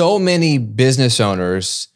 so 0.00 0.18
many 0.18 0.56
business 0.56 1.20
owners 1.20 1.88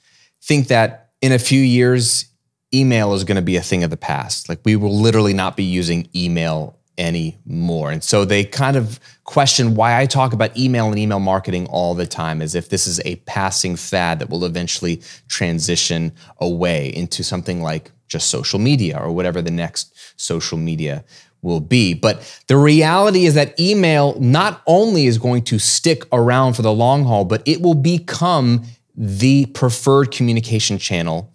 think 0.43 0.69
that 0.69 1.13
in 1.23 1.33
a 1.33 1.39
few 1.39 1.63
years, 1.63 2.27
email 2.75 3.15
is 3.15 3.25
going 3.25 3.37
to 3.37 3.41
be 3.41 3.57
a 3.57 3.63
thing 3.63 3.83
of 3.83 3.89
the 3.89 3.97
past. 3.97 4.47
Like 4.47 4.61
we 4.63 4.77
will 4.77 4.95
literally 4.95 5.33
not 5.33 5.57
be 5.57 5.65
using 5.65 6.07
email 6.15 6.79
anymore. 6.99 7.91
And 7.91 8.05
so 8.05 8.27
they 8.27 8.45
kind 8.45 8.77
of 8.77 9.01
question 9.25 9.75
why 9.75 9.99
I 9.99 10.05
talk 10.05 10.35
about 10.35 10.55
email 10.55 10.89
and 10.89 10.99
email 10.99 11.19
marketing 11.19 11.67
all 11.69 11.95
the 11.95 12.07
time 12.07 12.43
as 12.43 12.55
if 12.55 12.69
this 12.69 12.87
is 12.87 13.01
a 13.07 13.17
passing 13.25 13.75
fad 13.75 14.19
that 14.19 14.29
will 14.29 14.45
eventually 14.45 15.01
transition 15.29 16.13
away 16.43 16.89
into 16.95 17.25
something 17.25 17.63
like 17.63 17.91
just 18.07 18.29
social 18.29 18.59
media 18.59 18.99
or 18.99 19.13
whatever 19.13 19.41
the 19.41 19.51
next 19.51 19.95
social 20.21 20.59
media 20.59 21.07
will 21.45 21.61
be. 21.61 21.95
But 21.95 22.43
the 22.49 22.57
reality 22.57 23.27
is 23.27 23.35
that 23.35 23.59
email 23.61 24.19
not 24.19 24.63
only 24.67 25.07
is 25.07 25.19
going 25.19 25.43
to 25.45 25.61
stick 25.61 26.05
around 26.11 26.55
for 26.55 26.63
the 26.63 26.73
long 26.73 27.05
haul, 27.05 27.25
but 27.25 27.43
it 27.47 27.61
will 27.61 27.75
become 27.75 28.65
the 28.97 29.47
preferred 29.47 30.11
communication 30.11 30.79
channel 30.79 31.31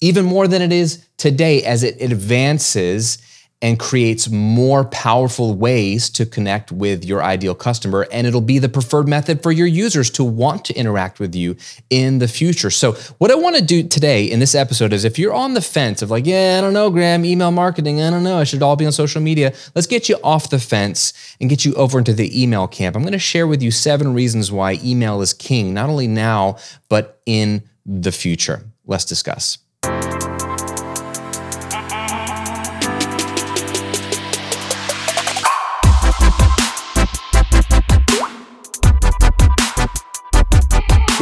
even 0.00 0.24
more 0.24 0.48
than 0.48 0.60
it 0.60 0.72
is 0.72 1.06
today 1.16 1.62
as 1.62 1.82
it 1.82 2.02
advances 2.02 3.18
and 3.62 3.78
creates 3.78 4.28
more 4.28 4.84
powerful 4.84 5.54
ways 5.54 6.10
to 6.10 6.26
connect 6.26 6.72
with 6.72 7.04
your 7.04 7.22
ideal 7.22 7.54
customer. 7.54 8.06
And 8.10 8.26
it'll 8.26 8.40
be 8.40 8.58
the 8.58 8.68
preferred 8.68 9.06
method 9.08 9.40
for 9.42 9.52
your 9.52 9.68
users 9.68 10.10
to 10.10 10.24
want 10.24 10.64
to 10.66 10.74
interact 10.74 11.20
with 11.20 11.34
you 11.34 11.56
in 11.88 12.18
the 12.18 12.26
future. 12.26 12.70
So, 12.70 12.92
what 13.18 13.30
I 13.30 13.36
want 13.36 13.54
to 13.56 13.62
do 13.62 13.84
today 13.84 14.24
in 14.24 14.40
this 14.40 14.56
episode 14.56 14.92
is 14.92 15.04
if 15.04 15.18
you're 15.18 15.32
on 15.32 15.54
the 15.54 15.60
fence 15.62 16.02
of 16.02 16.10
like, 16.10 16.26
yeah, 16.26 16.56
I 16.58 16.60
don't 16.60 16.72
know, 16.72 16.90
Graham, 16.90 17.24
email 17.24 17.52
marketing, 17.52 18.02
I 18.02 18.10
don't 18.10 18.24
know, 18.24 18.38
I 18.38 18.44
should 18.44 18.62
all 18.62 18.74
be 18.74 18.84
on 18.84 18.92
social 18.92 19.22
media, 19.22 19.54
let's 19.76 19.86
get 19.86 20.08
you 20.08 20.18
off 20.24 20.50
the 20.50 20.58
fence 20.58 21.12
and 21.40 21.48
get 21.48 21.64
you 21.64 21.72
over 21.74 21.98
into 21.98 22.12
the 22.12 22.42
email 22.42 22.66
camp. 22.66 22.96
I'm 22.96 23.02
going 23.02 23.12
to 23.12 23.18
share 23.18 23.46
with 23.46 23.62
you 23.62 23.70
seven 23.70 24.12
reasons 24.12 24.50
why 24.50 24.80
email 24.82 25.22
is 25.22 25.32
king, 25.32 25.72
not 25.72 25.88
only 25.88 26.08
now, 26.08 26.56
but 26.88 27.20
in 27.26 27.62
the 27.86 28.12
future. 28.12 28.64
Let's 28.86 29.04
discuss. 29.04 29.58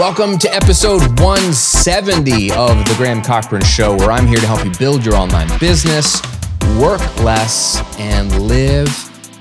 Welcome 0.00 0.38
to 0.38 0.54
episode 0.54 1.02
170 1.20 2.52
of 2.52 2.68
The 2.88 2.94
Graham 2.96 3.20
Cochran 3.20 3.62
Show, 3.62 3.94
where 3.98 4.10
I'm 4.10 4.26
here 4.26 4.38
to 4.38 4.46
help 4.46 4.64
you 4.64 4.70
build 4.78 5.04
your 5.04 5.14
online 5.14 5.46
business, 5.58 6.22
work 6.78 7.02
less, 7.18 7.82
and 7.98 8.48
live 8.48 8.88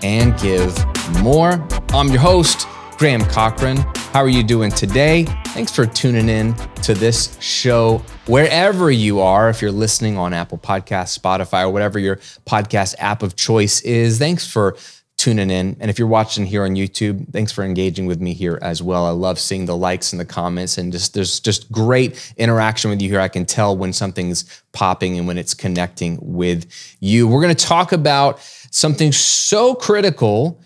and 0.04 0.38
give 0.38 0.78
more. 1.24 1.66
I'm 1.94 2.10
your 2.10 2.20
host, 2.20 2.68
Graham 2.98 3.22
Cochran. 3.22 3.78
How 4.12 4.20
are 4.20 4.28
you 4.28 4.44
doing 4.44 4.70
today? 4.70 5.24
Thanks 5.48 5.74
for 5.74 5.86
tuning 5.86 6.28
in 6.28 6.54
to 6.84 6.94
this 6.94 7.40
show 7.40 8.00
wherever 8.28 8.92
you 8.92 9.22
are. 9.22 9.50
If 9.50 9.62
you're 9.62 9.72
listening 9.72 10.18
on 10.18 10.34
Apple 10.34 10.58
Podcasts, 10.58 11.18
Spotify, 11.18 11.64
or 11.64 11.70
whatever 11.70 12.00
your 12.00 12.18
podcast 12.46 12.96
app 13.00 13.24
of 13.24 13.38
choice 13.38 13.80
is, 13.84 14.20
thanks 14.20 14.46
for 14.46 14.76
tuning 15.20 15.52
in. 15.52 15.76
And 15.82 15.92
if 15.92 16.00
you're 16.00 16.08
watching 16.08 16.46
here 16.46 16.64
on 16.64 16.76
YouTube, 16.76 17.30
thanks 17.34 17.52
for 17.52 17.66
engaging 17.66 18.06
with 18.06 18.22
me 18.22 18.34
here 18.34 18.58
as 18.62 18.82
well. 18.82 19.06
I 19.06 19.10
love 19.10 19.38
seeing 19.38 19.66
the 19.66 19.76
likes 19.76 20.14
and 20.14 20.20
the 20.20 20.26
comments 20.26 20.78
and 20.78 20.94
just 20.94 21.14
there's 21.14 21.42
just 21.42 21.70
great 21.74 22.34
interaction 22.38 22.90
with 22.90 23.02
you 23.02 23.10
here. 23.10 23.20
I 23.20 23.28
can 23.28 23.46
tell 23.46 23.76
when 23.76 23.92
something's 23.92 24.46
popping 24.72 25.18
and 25.18 25.28
when 25.28 25.38
it's 25.38 25.54
connecting 25.54 26.18
with 26.22 26.72
you. 27.02 27.28
We're 27.28 27.42
going 27.42 27.54
to 27.54 27.66
talk 27.66 27.92
about 27.92 28.40
something 28.72 29.12
so 29.12 29.76
critical 29.76 30.62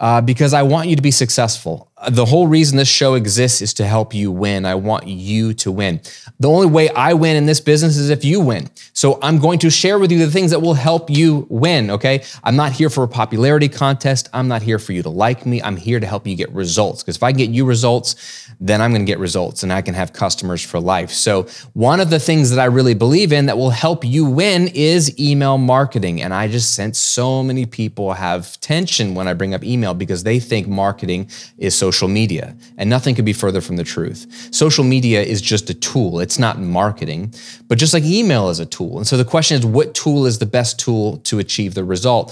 uh, 0.00 0.22
because 0.22 0.54
I 0.54 0.62
want 0.62 0.88
you 0.88 0.96
to 0.96 1.02
be 1.02 1.10
successful 1.10 1.87
the 2.10 2.24
whole 2.24 2.46
reason 2.46 2.76
this 2.76 2.88
show 2.88 3.14
exists 3.14 3.60
is 3.60 3.74
to 3.74 3.84
help 3.84 4.14
you 4.14 4.30
win. 4.30 4.64
I 4.64 4.76
want 4.76 5.08
you 5.08 5.52
to 5.54 5.72
win. 5.72 6.00
The 6.38 6.48
only 6.48 6.66
way 6.66 6.88
I 6.90 7.14
win 7.14 7.36
in 7.36 7.46
this 7.46 7.60
business 7.60 7.96
is 7.96 8.10
if 8.10 8.24
you 8.24 8.40
win. 8.40 8.68
So 8.92 9.18
I'm 9.20 9.38
going 9.38 9.58
to 9.60 9.70
share 9.70 9.98
with 9.98 10.12
you 10.12 10.18
the 10.18 10.30
things 10.30 10.52
that 10.52 10.60
will 10.60 10.74
help 10.74 11.10
you 11.10 11.46
win, 11.50 11.90
okay? 11.90 12.22
I'm 12.44 12.56
not 12.56 12.72
here 12.72 12.88
for 12.88 13.02
a 13.02 13.08
popularity 13.08 13.68
contest. 13.68 14.28
I'm 14.32 14.46
not 14.46 14.62
here 14.62 14.78
for 14.78 14.92
you 14.92 15.02
to 15.02 15.08
like 15.08 15.44
me. 15.44 15.60
I'm 15.62 15.76
here 15.76 15.98
to 15.98 16.06
help 16.06 16.26
you 16.26 16.36
get 16.36 16.50
results 16.52 17.02
because 17.02 17.16
if 17.16 17.22
I 17.22 17.32
get 17.32 17.50
you 17.50 17.64
results, 17.64 18.48
then 18.60 18.80
I'm 18.80 18.92
going 18.92 19.04
to 19.04 19.10
get 19.10 19.18
results 19.18 19.62
and 19.62 19.72
I 19.72 19.82
can 19.82 19.94
have 19.94 20.12
customers 20.12 20.64
for 20.64 20.78
life. 20.78 21.10
So 21.10 21.44
one 21.74 22.00
of 22.00 22.10
the 22.10 22.20
things 22.20 22.50
that 22.50 22.60
I 22.60 22.66
really 22.66 22.94
believe 22.94 23.32
in 23.32 23.46
that 23.46 23.56
will 23.56 23.70
help 23.70 24.04
you 24.04 24.24
win 24.24 24.68
is 24.68 25.18
email 25.18 25.58
marketing. 25.58 26.22
And 26.22 26.32
I 26.32 26.48
just 26.48 26.74
sense 26.74 26.98
so 26.98 27.42
many 27.42 27.66
people 27.66 28.12
have 28.12 28.60
tension 28.60 29.14
when 29.14 29.26
I 29.26 29.34
bring 29.34 29.54
up 29.54 29.64
email 29.64 29.94
because 29.94 30.22
they 30.22 30.38
think 30.38 30.68
marketing 30.68 31.30
is 31.58 31.76
so 31.76 31.87
social 31.88 32.08
media, 32.08 32.54
and 32.76 32.90
nothing 32.90 33.14
could 33.14 33.24
be 33.24 33.32
further 33.32 33.62
from 33.62 33.76
the 33.76 33.84
truth. 33.84 34.20
Social 34.50 34.84
media 34.84 35.22
is 35.22 35.40
just 35.40 35.70
a 35.70 35.74
tool, 35.74 36.20
it's 36.20 36.38
not 36.38 36.60
marketing, 36.60 37.32
but 37.68 37.78
just 37.78 37.94
like 37.94 38.04
email 38.04 38.50
is 38.50 38.60
a 38.60 38.66
tool. 38.66 38.98
And 38.98 39.06
so 39.06 39.16
the 39.16 39.24
question 39.24 39.58
is 39.58 39.64
what 39.64 39.94
tool 39.94 40.26
is 40.26 40.38
the 40.38 40.50
best 40.58 40.78
tool 40.78 41.16
to 41.28 41.38
achieve 41.38 41.72
the 41.74 41.84
result? 41.84 42.26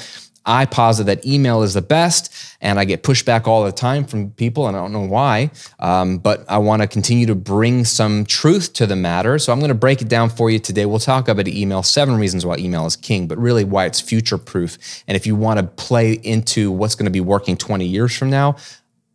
I 0.47 0.65
posit 0.65 1.07
that 1.07 1.27
email 1.27 1.63
is 1.63 1.75
the 1.75 1.83
best, 1.83 2.33
and 2.61 2.79
I 2.79 2.85
get 2.85 3.03
pushback 3.03 3.49
all 3.49 3.65
the 3.65 3.73
time 3.73 4.05
from 4.05 4.31
people, 4.31 4.69
and 4.69 4.77
I 4.77 4.81
don't 4.81 4.93
know 4.93 5.01
why. 5.01 5.51
Um, 5.81 6.19
but 6.19 6.45
I 6.49 6.59
want 6.59 6.83
to 6.83 6.89
continue 6.89 7.27
to 7.27 7.35
bring 7.35 7.85
some 7.85 8.25
truth 8.25 8.73
to 8.75 8.87
the 8.87 8.95
matter. 8.95 9.39
So 9.41 9.53
I'm 9.53 9.59
going 9.59 9.71
to 9.71 9.75
break 9.75 10.01
it 10.01 10.09
down 10.09 10.31
for 10.31 10.49
you 10.49 10.61
today. 10.61 10.87
We'll 10.87 11.01
talk 11.01 11.27
about 11.27 11.49
email, 11.49 11.83
seven 11.83 12.15
reasons 12.17 12.47
why 12.47 12.57
email 12.59 12.87
is 12.87 12.95
king, 12.95 13.27
but 13.27 13.39
really 13.39 13.65
why 13.65 13.87
it's 13.87 14.01
future 14.01 14.39
proof. 14.39 14.79
And 15.09 15.17
if 15.17 15.27
you 15.27 15.35
want 15.35 15.59
to 15.59 15.67
play 15.67 16.13
into 16.13 16.71
what's 16.71 16.95
going 16.95 17.07
to 17.07 17.11
be 17.11 17.21
working 17.21 17.57
20 17.57 17.85
years 17.85 18.17
from 18.17 18.31
now, 18.31 18.57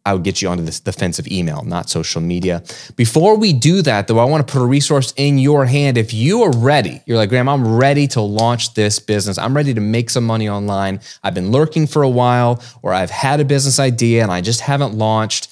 I 0.06 0.14
would 0.14 0.24
get 0.24 0.42
you 0.42 0.50
onto 0.50 0.64
this 0.64 0.80
defensive 0.80 1.28
email, 1.28 1.64
not 1.64 1.90
social 1.90 2.22
media. 2.22 2.64
Before 2.96 3.38
we 3.38 3.54
do 3.54 3.84
that, 3.84 4.08
though, 4.08 4.18
I 4.18 4.26
want 4.26 4.48
to 4.48 4.52
put 4.52 4.62
a 4.62 4.66
resource 4.66 5.14
in 5.16 5.38
your 5.38 5.66
hand. 5.66 5.98
If 5.98 6.12
you 6.14 6.42
are 6.42 6.52
ready, 6.52 7.02
you're 7.06 7.18
like, 7.18 7.30
Graham, 7.30 7.48
I'm 7.48 7.76
ready 7.76 8.08
to 8.08 8.22
launch 8.22 8.74
this 8.74 8.98
business. 8.98 9.38
I'm 9.38 9.56
ready 9.56 9.74
to 9.76 9.82
make 9.82 10.10
some 10.10 10.26
money 10.26 10.50
online. 10.50 11.02
I've 11.24 11.36
been 11.36 11.52
lurking 11.52 11.86
for 11.86 12.02
a 12.02 12.10
while, 12.10 12.64
or 12.82 12.94
I've 12.94 13.12
had 13.12 13.40
a 13.40 13.46
business 13.46 13.80
idea 13.80 14.24
and 14.24 14.32
I 14.32 14.42
just 14.42 14.62
haven't 14.62 14.96
launched. 14.96 15.50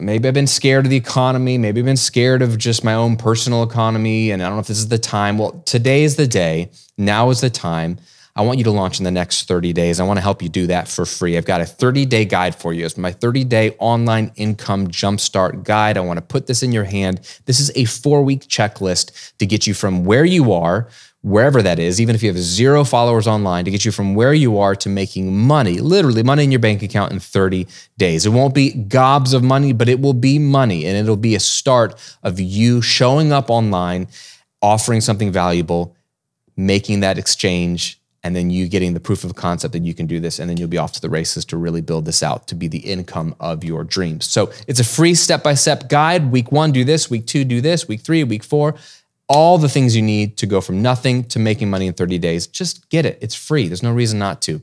Maybe 0.00 0.26
I've 0.26 0.34
been 0.34 0.48
scared 0.48 0.86
of 0.86 0.90
the 0.90 0.96
economy. 0.96 1.56
Maybe 1.56 1.80
I've 1.80 1.86
been 1.86 1.96
scared 1.96 2.42
of 2.42 2.58
just 2.58 2.82
my 2.82 2.94
own 2.94 3.16
personal 3.16 3.62
economy. 3.62 4.32
And 4.32 4.42
I 4.42 4.46
don't 4.46 4.56
know 4.56 4.60
if 4.60 4.66
this 4.66 4.78
is 4.78 4.88
the 4.88 4.98
time. 4.98 5.38
Well, 5.38 5.62
today 5.64 6.02
is 6.02 6.16
the 6.16 6.26
day. 6.26 6.70
Now 6.98 7.30
is 7.30 7.40
the 7.40 7.50
time. 7.50 7.98
I 8.40 8.42
want 8.42 8.56
you 8.56 8.64
to 8.64 8.70
launch 8.70 8.98
in 8.98 9.04
the 9.04 9.10
next 9.10 9.48
30 9.48 9.74
days. 9.74 10.00
I 10.00 10.04
want 10.04 10.16
to 10.16 10.22
help 10.22 10.40
you 10.40 10.48
do 10.48 10.66
that 10.68 10.88
for 10.88 11.04
free. 11.04 11.36
I've 11.36 11.44
got 11.44 11.60
a 11.60 11.66
30 11.66 12.06
day 12.06 12.24
guide 12.24 12.54
for 12.54 12.72
you. 12.72 12.86
It's 12.86 12.96
my 12.96 13.12
30 13.12 13.44
day 13.44 13.76
online 13.78 14.32
income 14.34 14.88
jumpstart 14.88 15.62
guide. 15.62 15.98
I 15.98 16.00
want 16.00 16.16
to 16.16 16.22
put 16.22 16.46
this 16.46 16.62
in 16.62 16.72
your 16.72 16.84
hand. 16.84 17.20
This 17.44 17.60
is 17.60 17.70
a 17.74 17.84
four 17.84 18.22
week 18.22 18.48
checklist 18.48 19.36
to 19.36 19.44
get 19.44 19.66
you 19.66 19.74
from 19.74 20.06
where 20.06 20.24
you 20.24 20.54
are, 20.54 20.88
wherever 21.20 21.60
that 21.60 21.78
is, 21.78 22.00
even 22.00 22.14
if 22.14 22.22
you 22.22 22.30
have 22.30 22.38
zero 22.38 22.82
followers 22.82 23.26
online, 23.26 23.66
to 23.66 23.70
get 23.70 23.84
you 23.84 23.92
from 23.92 24.14
where 24.14 24.32
you 24.32 24.58
are 24.58 24.74
to 24.74 24.88
making 24.88 25.36
money, 25.36 25.78
literally 25.78 26.22
money 26.22 26.42
in 26.42 26.50
your 26.50 26.60
bank 26.60 26.82
account 26.82 27.12
in 27.12 27.20
30 27.20 27.66
days. 27.98 28.24
It 28.24 28.30
won't 28.30 28.54
be 28.54 28.72
gobs 28.72 29.34
of 29.34 29.42
money, 29.42 29.74
but 29.74 29.86
it 29.86 30.00
will 30.00 30.14
be 30.14 30.38
money 30.38 30.86
and 30.86 30.96
it'll 30.96 31.18
be 31.18 31.34
a 31.34 31.40
start 31.40 31.94
of 32.22 32.40
you 32.40 32.80
showing 32.80 33.34
up 33.34 33.50
online, 33.50 34.08
offering 34.62 35.02
something 35.02 35.30
valuable, 35.30 35.94
making 36.56 37.00
that 37.00 37.18
exchange 37.18 37.99
and 38.22 38.36
then 38.36 38.50
you 38.50 38.68
getting 38.68 38.94
the 38.94 39.00
proof 39.00 39.24
of 39.24 39.34
concept 39.34 39.72
that 39.72 39.82
you 39.82 39.94
can 39.94 40.06
do 40.06 40.20
this 40.20 40.38
and 40.38 40.48
then 40.48 40.56
you'll 40.56 40.68
be 40.68 40.78
off 40.78 40.92
to 40.92 41.00
the 41.00 41.08
races 41.08 41.44
to 41.46 41.56
really 41.56 41.80
build 41.80 42.04
this 42.04 42.22
out 42.22 42.46
to 42.48 42.54
be 42.54 42.68
the 42.68 42.78
income 42.78 43.34
of 43.40 43.64
your 43.64 43.82
dreams. 43.84 44.26
So 44.26 44.52
it's 44.66 44.80
a 44.80 44.84
free 44.84 45.14
step-by-step 45.14 45.88
guide. 45.88 46.30
Week 46.30 46.52
one 46.52 46.72
do 46.72 46.84
this. 46.84 47.08
Week 47.08 47.26
two 47.26 47.44
do 47.44 47.60
this. 47.60 47.88
Week 47.88 48.00
three 48.00 48.22
week 48.24 48.44
four. 48.44 48.74
All 49.28 49.58
the 49.58 49.68
things 49.68 49.96
you 49.96 50.02
need 50.02 50.36
to 50.38 50.46
go 50.46 50.60
from 50.60 50.82
nothing 50.82 51.24
to 51.24 51.38
making 51.38 51.70
money 51.70 51.86
in 51.86 51.94
30 51.94 52.18
days. 52.18 52.46
Just 52.46 52.88
get 52.90 53.06
it. 53.06 53.18
It's 53.22 53.34
free. 53.34 53.68
There's 53.68 53.82
no 53.82 53.92
reason 53.92 54.18
not 54.18 54.42
to. 54.42 54.60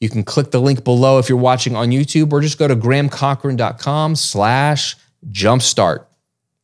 You 0.00 0.08
can 0.08 0.24
click 0.24 0.50
the 0.50 0.60
link 0.60 0.84
below 0.84 1.18
if 1.18 1.28
you're 1.28 1.38
watching 1.38 1.76
on 1.76 1.88
youtube 1.88 2.32
or 2.32 2.40
just 2.40 2.58
go 2.58 2.68
to 2.68 2.76
grahamcochran.com 2.76 4.16
slash 4.16 4.96
jumpstart 5.30 6.04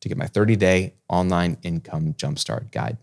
to 0.01 0.09
get 0.09 0.17
my 0.17 0.25
30-day 0.25 0.93
online 1.09 1.57
income 1.63 2.13
jumpstart 2.13 2.71
guide 2.71 2.97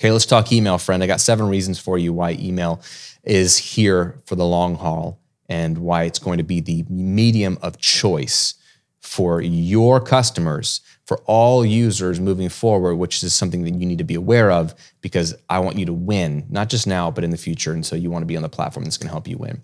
Okay, 0.00 0.10
let's 0.12 0.24
talk 0.24 0.50
email, 0.50 0.78
friend. 0.78 1.02
I 1.02 1.06
got 1.06 1.20
seven 1.20 1.46
reasons 1.46 1.78
for 1.78 1.98
you 1.98 2.10
why 2.14 2.30
email 2.40 2.80
is 3.22 3.58
here 3.58 4.18
for 4.24 4.34
the 4.34 4.46
long 4.46 4.76
haul 4.76 5.20
and 5.46 5.76
why 5.76 6.04
it's 6.04 6.18
going 6.18 6.38
to 6.38 6.42
be 6.42 6.60
the 6.60 6.86
medium 6.88 7.58
of 7.60 7.76
choice 7.76 8.54
for 9.00 9.42
your 9.42 10.00
customers, 10.00 10.80
for 11.04 11.18
all 11.26 11.66
users 11.66 12.18
moving 12.18 12.48
forward, 12.48 12.94
which 12.94 13.22
is 13.22 13.34
something 13.34 13.62
that 13.64 13.74
you 13.74 13.84
need 13.84 13.98
to 13.98 14.04
be 14.04 14.14
aware 14.14 14.50
of 14.50 14.74
because 15.02 15.34
I 15.50 15.58
want 15.58 15.76
you 15.76 15.84
to 15.84 15.92
win, 15.92 16.46
not 16.48 16.70
just 16.70 16.86
now, 16.86 17.10
but 17.10 17.22
in 17.22 17.28
the 17.28 17.36
future. 17.36 17.74
And 17.74 17.84
so 17.84 17.94
you 17.94 18.10
want 18.10 18.22
to 18.22 18.26
be 18.26 18.38
on 18.38 18.42
the 18.42 18.48
platform 18.48 18.84
that's 18.84 18.96
going 18.96 19.08
to 19.08 19.12
help 19.12 19.28
you 19.28 19.36
win. 19.36 19.60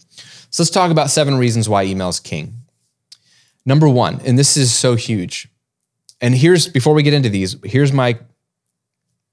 So 0.50 0.62
let's 0.62 0.68
talk 0.68 0.90
about 0.90 1.08
seven 1.08 1.38
reasons 1.38 1.66
why 1.66 1.84
email 1.84 2.10
is 2.10 2.20
king. 2.20 2.56
Number 3.64 3.88
one, 3.88 4.20
and 4.26 4.38
this 4.38 4.58
is 4.58 4.74
so 4.74 4.96
huge. 4.96 5.48
And 6.20 6.34
here's, 6.34 6.68
before 6.68 6.92
we 6.92 7.02
get 7.02 7.14
into 7.14 7.30
these, 7.30 7.56
here's 7.64 7.90
my, 7.90 8.18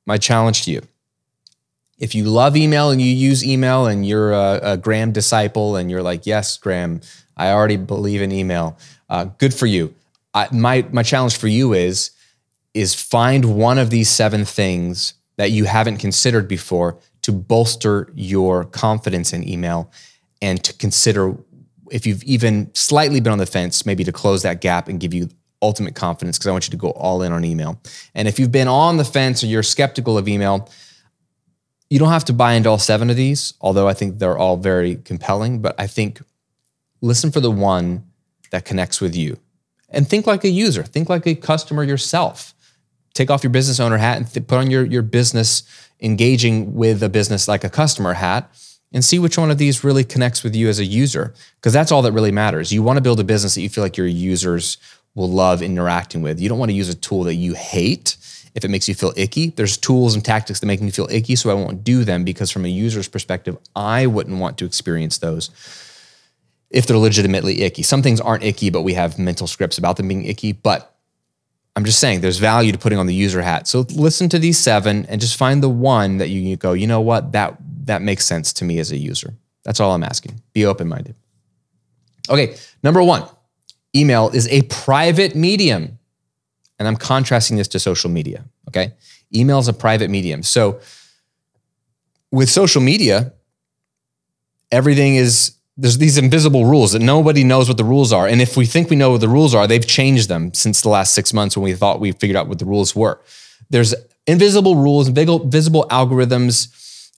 my 0.06 0.18
challenge 0.18 0.64
to 0.64 0.72
you 0.72 0.82
if 2.04 2.14
you 2.14 2.26
love 2.26 2.58
email 2.58 2.92
and 2.92 3.02
you 3.02 3.08
use 3.08 3.46
email 3.46 3.88
and 3.88 4.06
you're 4.06 4.34
a, 4.34 4.60
a 4.62 4.78
Graham 4.78 5.14
disciple 5.14 5.78
and 5.78 5.90
you're 5.90 6.04
like, 6.04 6.26
yes, 6.26 6.58
Graham, 6.58 7.00
I 7.38 7.52
already 7.52 7.78
believe 7.78 8.22
in 8.22 8.30
email, 8.30 8.78
uh, 9.10 9.24
good 9.38 9.54
for 9.54 9.68
you. 9.68 9.96
I, 10.34 10.50
my 10.52 10.86
my 10.92 11.02
challenge 11.02 11.38
for 11.38 11.48
you 11.48 11.72
is 11.72 12.12
is 12.74 12.94
find 12.94 13.56
one 13.56 13.78
of 13.78 13.90
these 13.90 14.10
seven 14.10 14.44
things 14.44 15.14
that 15.38 15.52
you 15.52 15.64
haven't 15.64 15.98
considered 15.98 16.46
before 16.46 17.00
to 17.22 17.32
bolster 17.32 18.12
your 18.16 18.66
confidence 18.66 19.32
in 19.32 19.48
email 19.48 19.90
and 20.42 20.62
to 20.62 20.74
consider 20.74 21.38
if 21.90 22.06
you've 22.06 22.24
even 22.24 22.70
slightly 22.74 23.22
been 23.22 23.32
on 23.32 23.38
the 23.38 23.46
fence, 23.46 23.86
maybe 23.86 24.04
to 24.04 24.12
close 24.12 24.42
that 24.42 24.60
gap 24.60 24.90
and 24.90 25.00
give 25.00 25.14
you 25.14 25.30
ultimate 25.62 25.96
confidence 25.96 26.38
because 26.38 26.48
I 26.48 26.52
want 26.52 26.68
you 26.68 26.72
to 26.72 26.78
go 26.78 26.90
all 26.90 27.22
in 27.22 27.32
on 27.32 27.46
email. 27.46 27.80
And 28.14 28.28
if 28.28 28.40
you've 28.40 28.52
been 28.52 28.68
on 28.68 28.98
the 28.98 29.06
fence 29.06 29.42
or 29.42 29.48
you're 29.48 29.64
skeptical 29.64 30.18
of 30.18 30.28
email, 30.28 30.70
you 31.90 32.00
don't 32.00 32.10
have 32.10 32.26
to 32.26 32.34
buy 32.34 32.54
into 32.54 32.70
all 32.70 32.80
seven 32.80 33.10
of 33.10 33.16
these, 33.16 33.54
although 33.62 33.88
I 33.88 33.94
think 33.94 34.20
they're 34.20 34.38
all 34.38 34.58
very 34.58 34.96
compelling. 34.96 35.62
But 35.62 35.76
I 35.80 35.88
think 35.88 36.22
listen 37.02 37.32
for 37.32 37.40
the 37.40 37.52
one 37.52 38.04
that 38.52 38.66
connects 38.66 39.02
with 39.02 39.16
you 39.16 39.38
and 39.90 40.08
think 40.08 40.26
like 40.26 40.44
a 40.44 40.50
user, 40.50 40.84
think 40.84 41.10
like 41.10 41.26
a 41.28 41.36
customer 41.36 41.84
yourself. 41.84 42.54
Take 43.14 43.30
off 43.30 43.44
your 43.44 43.52
business 43.52 43.80
owner 43.80 43.98
hat 43.98 44.18
and 44.18 44.28
th- 44.28 44.48
put 44.48 44.58
on 44.58 44.72
your, 44.72 44.86
your 44.86 45.04
business 45.04 45.64
engaging 46.02 46.74
with 46.74 47.04
a 47.04 47.10
business 47.10 47.48
like 47.48 47.64
a 47.64 47.70
customer 47.70 48.14
hat 48.14 48.50
and 48.92 49.06
see 49.06 49.20
which 49.20 49.38
one 49.38 49.52
of 49.52 49.58
these 49.58 49.84
really 49.84 50.04
connects 50.04 50.44
with 50.44 50.56
you 50.56 50.68
as 50.68 50.80
a 50.80 50.86
user 50.86 51.34
because 51.58 51.74
that's 51.74 51.92
all 51.92 52.02
that 52.02 52.12
really 52.12 52.32
matters. 52.32 52.72
You 52.72 52.82
want 52.82 52.98
to 52.98 53.02
build 53.02 53.20
a 53.20 53.24
business 53.24 53.56
that 53.56 53.62
you 53.62 53.70
feel 53.70 53.84
like 53.84 53.98
your 53.98 54.08
users 54.08 54.78
will 55.16 55.30
love 55.30 55.62
interacting 55.62 56.22
with. 56.22 56.40
You 56.40 56.50
don't 56.50 56.58
want 56.58 56.70
to 56.70 56.76
use 56.76 56.90
a 56.90 56.96
tool 56.96 57.24
that 57.24 57.36
you 57.36 57.54
hate 57.54 58.18
if 58.56 58.64
it 58.64 58.70
makes 58.70 58.88
you 58.88 58.96
feel 58.96 59.14
icky. 59.16 59.50
There's 59.50 59.78
tools 59.78 60.16
and 60.16 60.24
tactics 60.24 60.60
that 60.60 60.66
make 60.66 60.82
me 60.82 60.92
feel 60.92 61.08
icky, 61.10 61.36
so 61.36 61.50
I 61.50 61.54
won't 61.54 61.84
do 61.84 62.04
them 62.04 62.24
because 62.24 62.52
from 62.52 62.66
a 62.66 62.70
user's 62.70 63.08
perspective, 63.08 63.58
I 63.76 64.06
wouldn't 64.06 64.40
want 64.40 64.58
to 64.60 64.66
experience 64.66 65.18
those 65.18 65.50
if 66.70 66.88
they're 66.88 66.98
legitimately 66.98 67.62
icky. 67.64 67.84
Some 67.84 68.02
things 68.02 68.20
aren't 68.20 68.44
icky, 68.44 68.70
but 68.70 68.82
we 68.82 68.94
have 68.94 69.20
mental 69.20 69.48
scripts 69.48 69.78
about 69.78 69.98
them 69.98 70.08
being 70.08 70.26
icky. 70.26 70.52
But 70.52 70.94
I'm 71.76 71.86
just 71.86 72.00
saying 72.00 72.22
there's 72.22 72.38
value 72.38 72.72
to 72.72 72.78
putting 72.78 73.00
on 73.00 73.08
the 73.08 73.16
user 73.16 73.42
hat. 73.42 73.68
So 73.68 73.86
listen 73.94 74.30
to 74.30 74.40
these 74.40 74.60
seven 74.60 75.06
and 75.08 75.20
just 75.20 75.38
find 75.38 75.64
the 75.64 75.70
one 75.70 76.18
that 76.18 76.30
you, 76.30 76.42
you 76.42 76.58
go, 76.58 76.74
you 76.74 76.88
know 76.88 77.02
what, 77.02 77.32
that 77.32 77.58
that 77.86 78.02
makes 78.02 78.26
sense 78.26 78.54
to 78.54 78.66
me 78.66 78.80
as 78.80 78.92
a 78.92 78.98
user. 78.98 79.34
That's 79.64 79.80
all 79.80 79.94
I'm 79.94 80.04
asking. 80.04 80.42
Be 80.54 80.66
open-minded. 80.66 81.16
Okay, 82.30 82.56
number 82.82 83.04
one, 83.04 83.28
email 83.96 84.30
is 84.30 84.48
a 84.48 84.62
private 84.64 85.36
medium. 85.36 86.00
And 86.84 86.88
I'm 86.90 86.98
contrasting 86.98 87.56
this 87.56 87.70
to 87.70 87.80
social 87.80 88.10
media. 88.10 88.44
Okay. 88.68 88.94
Email 89.34 89.60
is 89.60 89.70
a 89.70 89.74
private 89.74 90.10
medium. 90.10 90.44
So 90.44 90.82
with 92.30 92.50
social 92.50 92.82
media, 92.82 93.32
everything 94.70 95.16
is 95.16 95.56
there's 95.78 95.98
these 95.98 96.18
invisible 96.18 96.66
rules 96.66 96.92
that 96.92 97.02
nobody 97.02 97.44
knows 97.44 97.68
what 97.68 97.78
the 97.78 97.84
rules 97.84 98.12
are. 98.12 98.28
And 98.28 98.42
if 98.42 98.58
we 98.58 98.66
think 98.66 98.90
we 98.90 98.96
know 98.96 99.12
what 99.12 99.22
the 99.22 99.30
rules 99.30 99.56
are, 99.56 99.66
they've 99.66 99.86
changed 99.86 100.30
them 100.30 100.54
since 100.54 100.82
the 100.82 100.90
last 100.90 101.16
six 101.16 101.34
months 101.34 101.56
when 101.56 101.64
we 101.64 101.74
thought 101.74 102.00
we 102.00 102.12
figured 102.12 102.36
out 102.36 102.48
what 102.48 102.60
the 102.60 102.66
rules 102.66 102.96
were. 102.96 103.20
There's 103.70 103.96
invisible 104.28 104.76
rules, 104.76 105.08
visible 105.08 105.88
algorithms. 105.90 107.10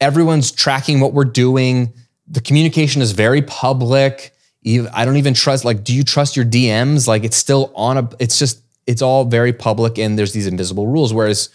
Everyone's 0.00 0.50
tracking 0.50 1.00
what 1.00 1.14
we're 1.14 1.24
doing. 1.24 1.94
The 2.26 2.40
communication 2.40 3.00
is 3.00 3.12
very 3.12 3.40
public. 3.40 4.34
I 4.66 5.04
don't 5.04 5.16
even 5.16 5.34
trust, 5.34 5.64
like, 5.64 5.82
do 5.82 5.94
you 5.94 6.04
trust 6.04 6.36
your 6.36 6.44
DMs? 6.44 7.08
Like, 7.08 7.24
it's 7.24 7.36
still 7.36 7.72
on 7.74 7.98
a, 7.98 8.10
it's 8.18 8.38
just, 8.38 8.60
it's 8.86 9.02
all 9.02 9.24
very 9.24 9.52
public 9.52 9.98
and 9.98 10.18
there's 10.18 10.32
these 10.32 10.46
invisible 10.46 10.86
rules. 10.86 11.14
Whereas 11.14 11.48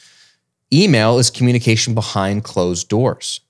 email 0.71 1.19
is 1.19 1.29
communication 1.29 1.93
behind 1.93 2.43
closed 2.43 2.89
doors 2.89 3.41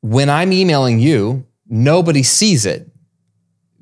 when 0.00 0.30
I'm 0.30 0.52
emailing 0.52 0.98
you, 0.98 1.46
nobody 1.68 2.22
sees 2.22 2.66
it 2.66 2.88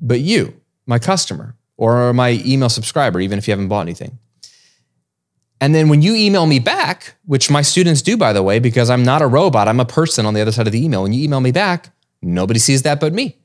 but 0.01 0.21
you, 0.21 0.53
my 0.85 0.99
customer, 0.99 1.55
or 1.75 2.13
my 2.13 2.41
email 2.45 2.69
subscriber, 2.69 3.19
even 3.19 3.37
if 3.37 3.47
you 3.47 3.51
haven't 3.51 3.67
bought 3.67 3.81
anything. 3.81 4.17
And 5.61 5.75
then 5.75 5.89
when 5.89 6.01
you 6.01 6.15
email 6.15 6.45
me 6.45 6.59
back, 6.59 7.15
which 7.25 7.49
my 7.49 7.61
students 7.61 8.01
do, 8.01 8.15
by 8.15 8.31
the 8.31 8.41
way, 8.41 8.59
because 8.59 8.89
I'm 8.89 9.03
not 9.03 9.21
a 9.21 9.27
robot, 9.27 9.67
I'm 9.67 9.81
a 9.81 9.85
person 9.85 10.25
on 10.25 10.33
the 10.33 10.41
other 10.41 10.53
side 10.53 10.67
of 10.67 10.73
the 10.73 10.83
email. 10.83 11.03
When 11.03 11.11
you 11.11 11.21
email 11.21 11.41
me 11.41 11.51
back, 11.51 11.89
nobody 12.21 12.59
sees 12.59 12.83
that 12.83 13.01
but 13.01 13.13
me. 13.13 13.37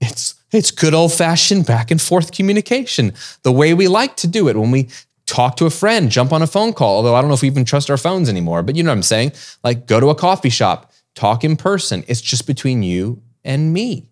It's, 0.00 0.34
it's 0.52 0.70
good 0.70 0.94
old 0.94 1.12
fashioned 1.12 1.66
back 1.66 1.90
and 1.90 2.00
forth 2.00 2.32
communication, 2.32 3.12
the 3.42 3.52
way 3.52 3.74
we 3.74 3.88
like 3.88 4.16
to 4.16 4.26
do 4.26 4.48
it 4.48 4.56
when 4.56 4.70
we 4.70 4.88
talk 5.26 5.56
to 5.56 5.66
a 5.66 5.70
friend, 5.70 6.10
jump 6.10 6.32
on 6.32 6.42
a 6.42 6.46
phone 6.46 6.72
call. 6.72 6.96
Although 6.96 7.14
I 7.14 7.20
don't 7.20 7.28
know 7.28 7.34
if 7.34 7.42
we 7.42 7.48
even 7.48 7.64
trust 7.64 7.90
our 7.90 7.96
phones 7.96 8.28
anymore, 8.28 8.62
but 8.62 8.76
you 8.76 8.82
know 8.82 8.90
what 8.90 8.96
I'm 8.96 9.02
saying? 9.02 9.32
Like 9.62 9.86
go 9.86 10.00
to 10.00 10.10
a 10.10 10.14
coffee 10.14 10.50
shop, 10.50 10.92
talk 11.14 11.44
in 11.44 11.56
person. 11.56 12.04
It's 12.08 12.20
just 12.20 12.46
between 12.46 12.82
you 12.82 13.22
and 13.44 13.72
me. 13.72 14.08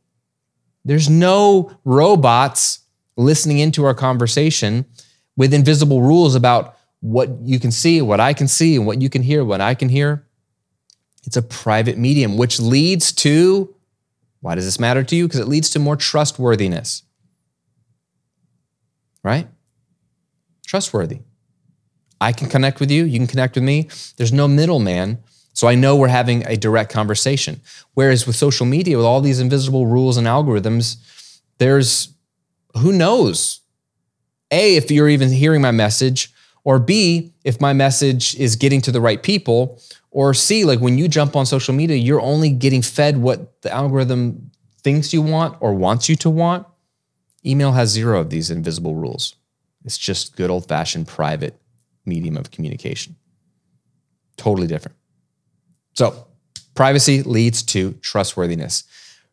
There's 0.85 1.11
no 1.11 1.77
robots 1.85 2.81
listening 3.17 3.59
into 3.59 3.85
our 3.85 3.95
conversation 3.95 4.87
with 5.37 5.53
invisible 5.53 6.03
rules 6.03 6.35
about 6.35 6.77
what 7.01 7.31
you 7.43 7.59
can 7.61 7.71
see, 7.71 8.01
what 8.01 8.21
I 8.21 8.33
can 8.33 8.49
see, 8.49 8.77
and 8.77 8.87
what 8.87 9.03
you 9.03 9.11
can 9.11 9.23
hear, 9.23 9.45
what 9.45 9.61
I 9.61 9.75
can 9.75 9.89
hear. 9.89 10.25
It's 11.25 11.37
a 11.37 11.43
private 11.43 11.99
medium, 11.99 12.37
which 12.37 12.59
leads 12.59 13.13
to 13.13 13.75
why 14.41 14.55
does 14.55 14.65
this 14.65 14.81
matter 14.81 15.03
to 15.03 15.17
you? 15.17 15.27
Because 15.27 15.41
it 15.41 15.49
leads 15.49 15.71
to 15.71 15.79
more 15.79 15.97
trustworthiness. 15.97 17.03
Right? 19.23 19.49
Trustworthy. 20.67 21.21
I 22.21 22.33
can 22.33 22.49
connect 22.49 22.81
with 22.81 22.91
you, 22.91 23.05
you 23.05 23.19
can 23.19 23.27
connect 23.27 23.55
with 23.55 23.65
me. 23.65 23.89
There's 24.17 24.33
no 24.33 24.49
middleman 24.49 25.19
so 25.59 25.67
I 25.67 25.75
know 25.75 25.97
we're 25.97 26.07
having 26.07 26.47
a 26.47 26.57
direct 26.57 26.93
conversation. 26.93 27.61
Whereas 27.95 28.29
with 28.29 28.37
social 28.37 28.65
media, 28.65 28.97
with 28.97 29.05
all 29.05 29.21
these 29.21 29.41
invisible 29.41 29.89
rules 29.89 30.17
and 30.17 30.25
algorithms, 30.25 31.41
there's 31.59 32.15
who 32.77 32.93
knows? 32.93 33.59
A, 34.53 34.77
if 34.77 34.89
you're 34.89 35.09
even 35.09 35.33
hearing 35.33 35.61
my 35.61 35.73
message, 35.73 36.33
or 36.63 36.79
B, 36.79 37.33
if 37.43 37.61
my 37.61 37.73
message 37.73 38.37
is 38.37 38.55
getting 38.55 38.81
to 38.83 38.93
the 38.93 39.01
right 39.01 39.21
people, 39.21 39.83
or 40.11 40.35
C, 40.35 40.65
like 40.65 40.81
when 40.81 40.99
you 40.99 41.09
jump 41.09 41.37
on 41.37 41.47
social 41.47 41.75
media, 41.75 41.97
you're 41.97 42.21
only 42.21 42.51
getting 42.51 42.83
fed 42.83 43.19
what 43.19 43.61
the 43.63 43.73
algorithm 43.73 44.51
thinks 44.83 45.13
you 45.13 45.23
want 45.23 45.57
or 45.61 45.75
wants 45.75 46.09
you 46.09 46.17
to 46.17 46.31
want. 46.31 46.67
Email 47.45 47.73
has 47.73 47.91
zero 47.91 48.21
of 48.21 48.31
these 48.31 48.51
invisible 48.51 48.95
rules. 48.95 49.35
It's 49.85 49.99
just 49.99 50.37
good 50.37 50.51
old 50.51 50.67
fashioned 50.67 51.09
private 51.09 51.61
medium 52.05 52.37
of 52.37 52.51
communication. 52.51 53.17
Totally 54.37 54.67
different. 54.67 54.97
So, 55.95 56.27
privacy 56.75 57.23
leads 57.23 57.63
to 57.65 57.93
trustworthiness. 57.95 58.85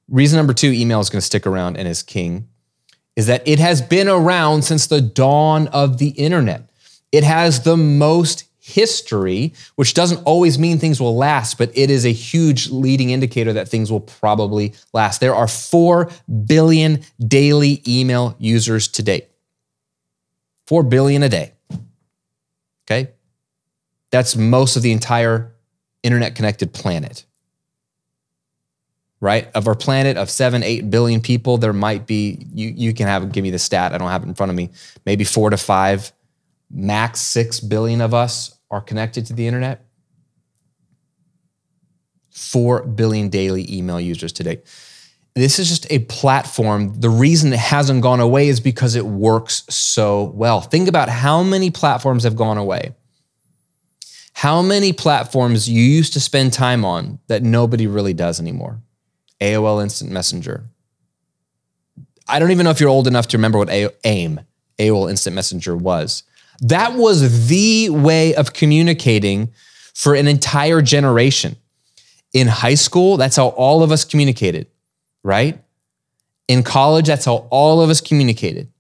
Reason 0.08 0.38
number 0.38 0.54
two, 0.54 0.72
email 0.72 1.00
is 1.00 1.10
going 1.10 1.20
to 1.20 1.26
stick 1.26 1.48
around 1.48 1.78
and 1.78 1.88
is 1.88 2.04
king, 2.04 2.48
is 3.16 3.28
that 3.28 3.48
it 3.48 3.60
has 3.60 3.82
been 3.82 4.08
around 4.08 4.64
since 4.64 4.88
the 4.88 5.02
dawn 5.02 5.68
of 5.70 5.98
the 5.98 6.10
internet. 6.10 6.70
It 7.12 7.24
has 7.24 7.64
the 7.64 7.78
most 7.78 8.44
history, 8.66 9.54
which 9.76 9.94
doesn't 9.94 10.24
always 10.24 10.58
mean 10.58 10.80
things 10.80 11.00
will 11.00 11.16
last, 11.16 11.60
but 11.60 11.70
it 11.76 11.92
is 11.92 12.04
a 12.04 12.12
huge 12.12 12.72
leading 12.72 13.12
indicator 13.12 13.54
that 13.54 13.68
things 13.68 13.92
will 13.92 14.00
probably 14.00 14.74
last. 14.92 15.22
There 15.22 15.36
are 15.36 15.48
4 15.48 16.10
billion 16.48 17.02
daily 17.20 17.84
email 17.88 18.36
users 18.40 18.88
to 18.88 19.04
date. 19.04 19.30
4 20.66 20.82
billion 20.82 21.22
a 21.22 21.30
day. 21.30 21.54
Okay? 22.88 23.12
That's 24.10 24.36
most 24.36 24.76
of 24.78 24.82
the 24.82 24.92
entire 24.92 25.54
internet 26.02 26.34
connected 26.34 26.74
planet. 26.74 27.24
Right? 29.20 29.48
Of 29.54 29.68
our 29.68 29.76
planet 29.76 30.18
of 30.18 30.32
seven, 30.32 30.64
eight 30.64 30.90
billion 30.90 31.22
people, 31.22 31.60
there 31.60 31.72
might 31.72 32.08
be, 32.08 32.48
you, 32.52 32.70
you 32.70 32.94
can 32.96 33.06
have, 33.06 33.32
give 33.32 33.44
me 33.44 33.52
the 33.52 33.60
stat, 33.60 33.94
I 33.94 34.00
don't 34.00 34.10
have 34.10 34.24
it 34.24 34.28
in 34.28 34.34
front 34.34 34.50
of 34.50 34.56
me, 34.56 34.72
maybe 35.06 35.24
four 35.24 35.52
to 35.52 35.58
five, 35.58 36.12
max 36.72 37.20
six 37.20 37.60
billion 37.60 38.02
of 38.02 38.16
us 38.16 38.55
are 38.72 38.82
connected 38.82 39.26
to 39.28 39.34
the 39.34 39.48
internet. 39.48 39.86
Four 42.30 42.84
billion 42.84 43.30
daily 43.30 43.66
email 43.74 44.00
users 44.00 44.34
today. 44.34 44.62
This 45.36 45.60
is 45.60 45.68
just 45.68 45.92
a 45.92 46.00
platform. 46.00 47.00
The 47.00 47.10
reason 47.10 47.52
it 47.52 47.60
hasn't 47.60 48.02
gone 48.02 48.20
away 48.20 48.48
is 48.48 48.60
because 48.60 48.96
it 48.96 49.06
works 49.06 49.64
so 49.70 50.24
well. 50.24 50.62
Think 50.62 50.88
about 50.88 51.10
how 51.10 51.44
many 51.44 51.72
platforms 51.72 52.24
have 52.24 52.36
gone 52.36 52.58
away 52.58 52.94
how 54.36 54.62
many 54.62 54.92
platforms 54.92 55.70
you 55.70 55.82
used 55.82 56.12
to 56.12 56.20
spend 56.20 56.52
time 56.52 56.84
on 56.84 57.20
that 57.28 57.42
nobody 57.42 57.88
really 57.88 58.14
does 58.14 58.38
anymore? 58.38 58.82
AOL 59.40 59.82
Instant 59.82 60.12
Messenger. 60.12 60.66
I 62.28 62.38
don't 62.38 62.52
even 62.52 62.66
know 62.66 62.70
if 62.70 62.82
you're 62.82 62.90
old 62.90 63.08
enough 63.08 63.28
to 63.30 63.38
remember 63.38 63.58
what 63.58 63.70
AIM, 63.70 64.42
AOL 64.78 65.10
Instant 65.10 65.36
Messenger 65.38 65.78
was. 65.78 66.24
That 66.62 66.94
was 66.94 67.48
the 67.48 67.90
way 67.90 68.36
of 68.36 68.54
communicating 68.54 69.52
for 69.94 70.16
an 70.16 70.28
entire 70.28 70.82
generation. 70.82 71.56
In 72.34 72.48
high 72.48 72.76
school, 72.76 73.18
that's 73.18 73.38
how 73.38 73.48
all 73.50 73.82
of 73.82 73.92
us 73.92 74.04
communicated, 74.04 74.68
right? 75.24 75.62
In 76.48 76.64
college, 76.64 77.08
that's 77.08 77.26
how 77.26 77.48
all 77.50 77.82
of 77.82 77.90
us 77.90 78.02
communicated. 78.02 78.72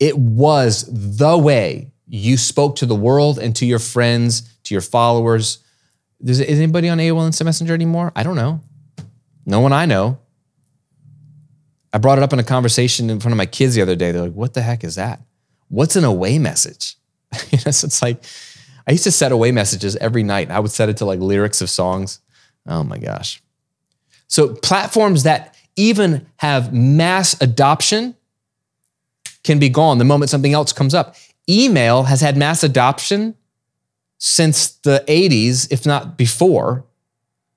It 0.00 0.18
was 0.18 0.88
the 0.90 1.38
way 1.38 1.92
you 2.08 2.36
spoke 2.36 2.76
to 2.76 2.86
the 2.86 2.94
world 2.94 3.38
and 3.38 3.54
to 3.56 3.64
your 3.64 3.78
friends, 3.78 4.42
to 4.64 4.74
your 4.74 4.80
followers. 4.80 5.58
Is, 6.20 6.40
anybody 6.40 6.88
on 6.88 6.98
AOL 6.98 7.26
Instant 7.26 7.46
Messenger 7.46 7.74
anymore? 7.74 8.12
I 8.16 8.22
don't 8.22 8.36
know. 8.36 8.60
No 9.46 9.60
one 9.60 9.72
I 9.72 9.86
know. 9.86 10.18
I 11.92 11.98
brought 11.98 12.18
it 12.18 12.24
up 12.24 12.32
in 12.32 12.38
a 12.38 12.44
conversation 12.44 13.10
in 13.10 13.20
front 13.20 13.32
of 13.32 13.36
my 13.36 13.46
kids 13.46 13.74
the 13.74 13.82
other 13.82 13.96
day. 13.96 14.12
They're 14.12 14.22
like, 14.22 14.32
what 14.32 14.54
the 14.54 14.62
heck 14.62 14.82
is 14.82 14.96
that? 14.96 15.20
What's 15.72 15.96
an 15.96 16.04
away 16.04 16.38
message? 16.38 16.96
you 17.50 17.58
know, 17.64 17.70
so 17.70 17.86
it's 17.86 18.02
like, 18.02 18.22
I 18.86 18.92
used 18.92 19.04
to 19.04 19.10
set 19.10 19.32
away 19.32 19.52
messages 19.52 19.96
every 19.96 20.22
night. 20.22 20.50
I 20.50 20.60
would 20.60 20.70
set 20.70 20.90
it 20.90 20.98
to 20.98 21.06
like 21.06 21.18
lyrics 21.18 21.62
of 21.62 21.70
songs. 21.70 22.20
Oh 22.66 22.84
my 22.84 22.98
gosh. 22.98 23.42
So 24.28 24.54
platforms 24.54 25.22
that 25.22 25.56
even 25.74 26.26
have 26.36 26.74
mass 26.74 27.40
adoption 27.40 28.14
can 29.44 29.58
be 29.58 29.70
gone 29.70 29.96
the 29.96 30.04
moment 30.04 30.30
something 30.30 30.52
else 30.52 30.74
comes 30.74 30.92
up. 30.92 31.16
Email 31.48 32.02
has 32.02 32.20
had 32.20 32.36
mass 32.36 32.62
adoption 32.62 33.34
since 34.18 34.72
the 34.72 35.02
80s, 35.08 35.72
if 35.72 35.86
not 35.86 36.18
before, 36.18 36.84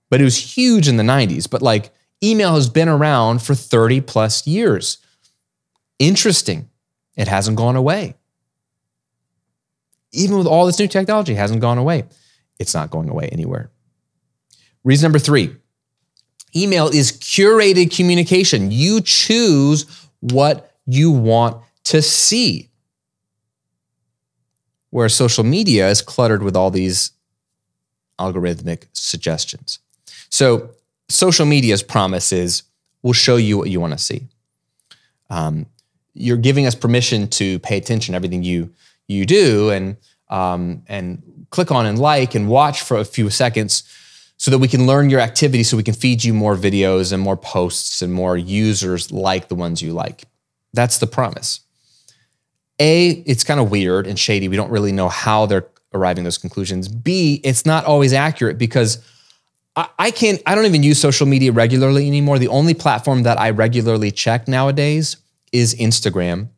but 0.09 0.21
it 0.21 0.23
was 0.23 0.55
huge 0.55 0.87
in 0.87 0.95
the 0.95 1.03
90s. 1.03 1.49
But 1.49 1.61
like 1.61 1.91
email 2.23 2.55
has 2.55 2.69
been 2.69 2.87
around 2.87 3.41
for 3.41 3.55
30 3.55 3.99
plus 3.99 4.47
years. 4.47 4.99
Interesting. 5.99 6.69
It 7.15 7.27
hasn't 7.27 7.57
gone 7.57 7.75
away. 7.75 8.15
Even 10.11 10.37
with 10.37 10.47
all 10.47 10.65
this 10.65 10.79
new 10.79 10.87
technology, 10.87 11.33
it 11.33 11.37
hasn't 11.37 11.61
gone 11.61 11.77
away. 11.77 12.05
It's 12.59 12.73
not 12.73 12.89
going 12.89 13.09
away 13.09 13.29
anywhere. 13.31 13.69
Reason 14.83 15.05
number 15.05 15.19
three 15.19 15.55
email 16.55 16.87
is 16.87 17.11
curated 17.11 17.95
communication. 17.95 18.71
You 18.71 19.01
choose 19.01 19.85
what 20.21 20.71
you 20.85 21.11
want 21.11 21.61
to 21.85 22.01
see. 22.01 22.69
Where 24.89 25.09
social 25.09 25.43
media 25.43 25.89
is 25.89 26.01
cluttered 26.01 26.41
with 26.41 26.55
all 26.55 26.71
these 26.71 27.11
algorithmic 28.17 28.85
suggestions. 28.93 29.79
So, 30.29 30.69
social 31.09 31.45
media's 31.45 31.83
promise 31.83 32.31
is 32.31 32.63
we'll 33.01 33.13
show 33.13 33.35
you 33.35 33.57
what 33.57 33.69
you 33.69 33.81
want 33.81 33.91
to 33.91 33.99
see. 33.99 34.27
Um, 35.29 35.65
you're 36.15 36.37
giving 36.37 36.65
us 36.65 36.73
permission 36.73 37.27
to 37.27 37.59
pay 37.59 37.77
attention 37.77 38.13
to 38.13 38.15
everything 38.15 38.41
you 38.41 38.71
you 39.07 39.25
do 39.25 39.69
and 39.69 39.97
um, 40.29 40.81
and 40.87 41.21
click 41.51 41.71
on 41.71 41.85
and 41.85 41.99
like 41.99 42.33
and 42.33 42.49
watch 42.49 42.81
for 42.81 42.97
a 42.97 43.05
few 43.05 43.29
seconds 43.29 43.83
so 44.37 44.49
that 44.51 44.57
we 44.57 44.67
can 44.67 44.87
learn 44.87 45.09
your 45.09 45.19
activity 45.19 45.63
so 45.63 45.77
we 45.77 45.83
can 45.83 45.93
feed 45.93 46.23
you 46.23 46.33
more 46.33 46.55
videos 46.55 47.13
and 47.13 47.21
more 47.21 47.37
posts 47.37 48.01
and 48.01 48.11
more 48.11 48.35
users 48.35 49.11
like 49.11 49.47
the 49.47 49.55
ones 49.55 49.81
you 49.81 49.93
like. 49.93 50.25
That's 50.73 50.97
the 50.97 51.07
promise. 51.07 51.61
A, 52.79 53.09
it's 53.25 53.43
kind 53.43 53.59
of 53.59 53.71
weird 53.71 54.07
and 54.07 54.19
shady. 54.19 54.49
We 54.49 54.57
don't 54.57 54.71
really 54.71 54.91
know 54.91 55.07
how 55.07 55.45
they're 55.45 55.67
arriving 55.93 56.25
those 56.25 56.37
conclusions. 56.37 56.89
B, 56.89 57.39
it's 57.43 57.65
not 57.65 57.85
always 57.85 58.11
accurate 58.11 58.57
because 58.57 59.01
I, 59.77 59.87
I 59.97 60.11
can't, 60.11 60.41
I 60.45 60.55
don't 60.55 60.65
even 60.65 60.83
use 60.83 60.99
social 60.99 61.25
media 61.25 61.53
regularly 61.53 62.05
anymore. 62.05 62.37
The 62.37 62.49
only 62.49 62.73
platform 62.73 63.23
that 63.23 63.39
I 63.39 63.51
regularly 63.51 64.11
check 64.11 64.49
nowadays 64.49 65.15
is 65.55 65.75
Instagram. 65.75 66.49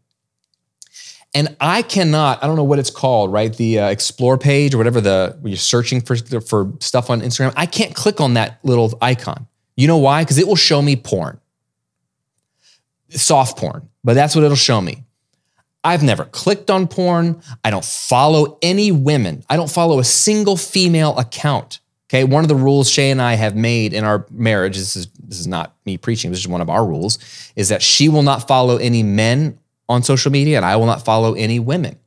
And 1.34 1.56
I 1.60 1.82
cannot, 1.82 2.44
I 2.44 2.48
don't 2.48 2.56
know 2.56 2.64
what 2.64 2.80
it's 2.80 2.90
called, 2.90 3.32
right? 3.32 3.56
The 3.56 3.80
uh, 3.80 3.90
explore 3.90 4.38
page 4.38 4.74
or 4.74 4.78
whatever 4.78 5.02
the, 5.02 5.38
you're 5.44 5.58
searching 5.58 6.02
for, 6.02 6.16
for 6.42 6.74
stuff 6.80 7.10
on 7.10 7.22
Instagram, 7.22 7.54
I 7.56 7.66
can't 7.66 7.94
click 7.94 8.22
on 8.22 8.36
that 8.36 8.60
little 8.64 8.98
icon. 9.02 9.48
You 9.76 9.88
know 9.88 9.98
why? 9.98 10.24
Because 10.24 10.38
it 10.38 10.48
will 10.48 10.56
show 10.56 10.82
me 10.82 10.96
porn, 10.96 11.40
soft 13.10 13.58
porn, 13.58 13.88
but 14.04 14.16
that's 14.16 14.36
what 14.36 14.44
it'll 14.44 14.56
show 14.58 14.82
me. 14.82 15.04
I've 15.84 16.02
never 16.02 16.26
clicked 16.26 16.72
on 16.72 16.88
porn. 16.88 17.42
I 17.64 17.70
don't 17.70 17.86
follow 17.86 18.58
any 18.62 18.92
women. 18.92 19.44
I 19.50 19.56
don't 19.56 19.70
follow 19.70 20.00
a 20.00 20.04
single 20.04 20.58
female 20.58 21.18
account. 21.18 21.80
Okay. 22.10 22.24
One 22.24 22.44
of 22.44 22.48
the 22.48 22.56
rules 22.56 22.90
Shay 22.90 23.12
and 23.12 23.22
I 23.22 23.34
have 23.34 23.56
made 23.56 23.94
in 23.94 24.04
our 24.04 24.26
marriage, 24.32 24.78
this 24.78 24.96
is, 24.96 25.08
this 25.20 25.40
is 25.40 25.48
not 25.48 25.76
me 25.86 25.98
preaching, 25.98 26.32
this 26.32 26.40
is 26.40 26.48
one 26.48 26.62
of 26.62 26.70
our 26.70 26.86
rules, 26.86 27.20
is 27.56 27.70
that 27.70 27.82
she 27.82 28.08
will 28.08 28.24
not 28.24 28.48
follow 28.48 28.78
any 28.78 29.04
men 29.04 29.60
on 29.90 30.04
social 30.04 30.32
media 30.32 30.58
and 30.58 30.66
I 30.66 30.76
will 30.78 30.86
not 30.86 31.04
follow 31.04 31.34
any 31.34 31.60
women. 31.60 31.98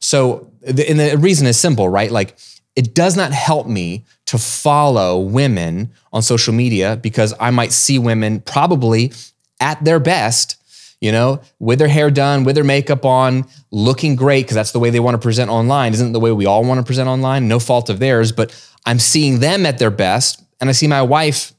So, 0.00 0.50
the, 0.60 0.88
and 0.88 0.98
the 0.98 1.16
reason 1.16 1.46
is 1.46 1.58
simple, 1.58 1.88
right? 1.88 2.10
Like, 2.10 2.36
it 2.74 2.94
does 2.94 3.16
not 3.16 3.32
help 3.32 3.66
me 3.66 4.04
to 4.26 4.36
follow 4.36 5.18
women 5.18 5.92
on 6.12 6.22
social 6.22 6.52
media 6.52 6.96
because 6.96 7.32
I 7.40 7.50
might 7.50 7.72
see 7.72 7.98
women 7.98 8.40
probably 8.40 9.12
at 9.60 9.82
their 9.82 9.98
best 9.98 10.56
you 11.00 11.12
know, 11.12 11.40
with 11.58 11.78
their 11.78 11.88
hair 11.88 12.10
done, 12.10 12.44
with 12.44 12.54
their 12.54 12.64
makeup 12.64 13.04
on, 13.04 13.46
looking 13.70 14.16
great, 14.16 14.42
because 14.42 14.54
that's 14.54 14.72
the 14.72 14.78
way 14.78 14.90
they 14.90 15.00
want 15.00 15.14
to 15.14 15.18
present 15.18 15.50
online. 15.50 15.92
Isn't 15.92 16.12
the 16.12 16.20
way 16.20 16.32
we 16.32 16.46
all 16.46 16.64
want 16.64 16.78
to 16.78 16.84
present 16.84 17.08
online? 17.08 17.48
No 17.48 17.58
fault 17.58 17.90
of 17.90 17.98
theirs, 17.98 18.32
but 18.32 18.54
I'm 18.86 18.98
seeing 18.98 19.40
them 19.40 19.66
at 19.66 19.78
their 19.78 19.90
best. 19.90 20.42
And 20.60 20.70
I 20.70 20.72
see 20.72 20.86
my 20.86 21.02
wife 21.02 21.52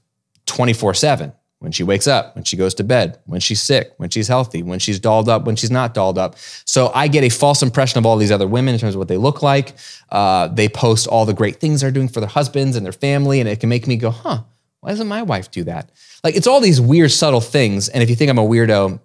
24 0.48 0.96
7 0.96 1.34
when 1.60 1.72
she 1.72 1.84
wakes 1.84 2.08
up, 2.08 2.36
when 2.36 2.44
she 2.44 2.56
goes 2.56 2.76
to 2.76 2.84
bed, 2.84 3.20
when 3.26 3.40
she's 3.40 3.62
sick, 3.62 3.94
when 3.98 4.10
she's 4.10 4.28
healthy, 4.28 4.62
when 4.62 4.78
she's 4.80 5.00
dolled 5.00 5.28
up, 5.28 5.46
when 5.46 5.56
she's 5.56 5.72
not 5.72 5.94
dolled 5.94 6.18
up. 6.18 6.36
So 6.66 6.92
I 6.94 7.08
get 7.08 7.24
a 7.24 7.30
false 7.30 7.64
impression 7.64 7.98
of 7.98 8.06
all 8.06 8.18
these 8.18 8.32
other 8.32 8.48
women 8.48 8.76
in 8.76 8.80
terms 8.80 8.94
of 8.94 9.00
what 9.00 9.08
they 9.08 9.18
look 9.18 9.42
like. 9.42 9.74
Uh, 10.10 10.48
they 10.50 10.70
post 10.70 11.08
all 11.08 11.26
the 11.26 11.34
great 11.34 11.60
things 11.60 11.82
they're 11.82 11.92
doing 11.92 12.10
for 12.10 12.20
their 12.20 12.30
husbands 12.30 12.76
and 12.76 12.86
their 12.86 12.94
family, 12.94 13.40
and 13.40 13.50
it 13.50 13.60
can 13.60 13.70
make 13.70 13.88
me 13.88 13.96
go, 13.96 14.12
huh, 14.12 14.44
why 14.82 14.90
doesn't 14.90 15.08
my 15.08 15.24
wife 15.24 15.50
do 15.50 15.64
that? 15.64 15.90
Like 16.24 16.36
it's 16.36 16.48
all 16.48 16.62
these 16.62 16.80
weird, 16.80 17.12
subtle 17.12 17.42
things. 17.42 17.90
And 17.90 18.04
if 18.04 18.10
you 18.10 18.16
think 18.16 18.30
I'm 18.30 18.38
a 18.38 18.46
weirdo, 18.46 19.00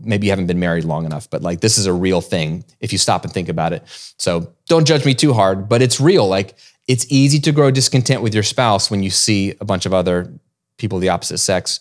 maybe 0.00 0.26
you 0.26 0.32
haven't 0.32 0.46
been 0.46 0.60
married 0.60 0.84
long 0.84 1.04
enough, 1.04 1.28
but 1.30 1.42
like 1.42 1.60
this 1.60 1.78
is 1.78 1.86
a 1.86 1.92
real 1.92 2.20
thing 2.20 2.64
if 2.80 2.92
you 2.92 2.98
stop 2.98 3.24
and 3.24 3.32
think 3.32 3.48
about 3.48 3.72
it. 3.72 3.82
So 4.18 4.52
don't 4.66 4.86
judge 4.86 5.04
me 5.04 5.14
too 5.14 5.32
hard, 5.32 5.68
but 5.68 5.82
it's 5.82 6.00
real. 6.00 6.26
Like 6.26 6.56
it's 6.88 7.06
easy 7.10 7.38
to 7.40 7.52
grow 7.52 7.70
discontent 7.70 8.22
with 8.22 8.34
your 8.34 8.42
spouse 8.42 8.90
when 8.90 9.02
you 9.02 9.10
see 9.10 9.54
a 9.60 9.64
bunch 9.64 9.86
of 9.86 9.94
other 9.94 10.32
people 10.78 10.98
of 10.98 11.02
the 11.02 11.08
opposite 11.08 11.38
sex 11.38 11.80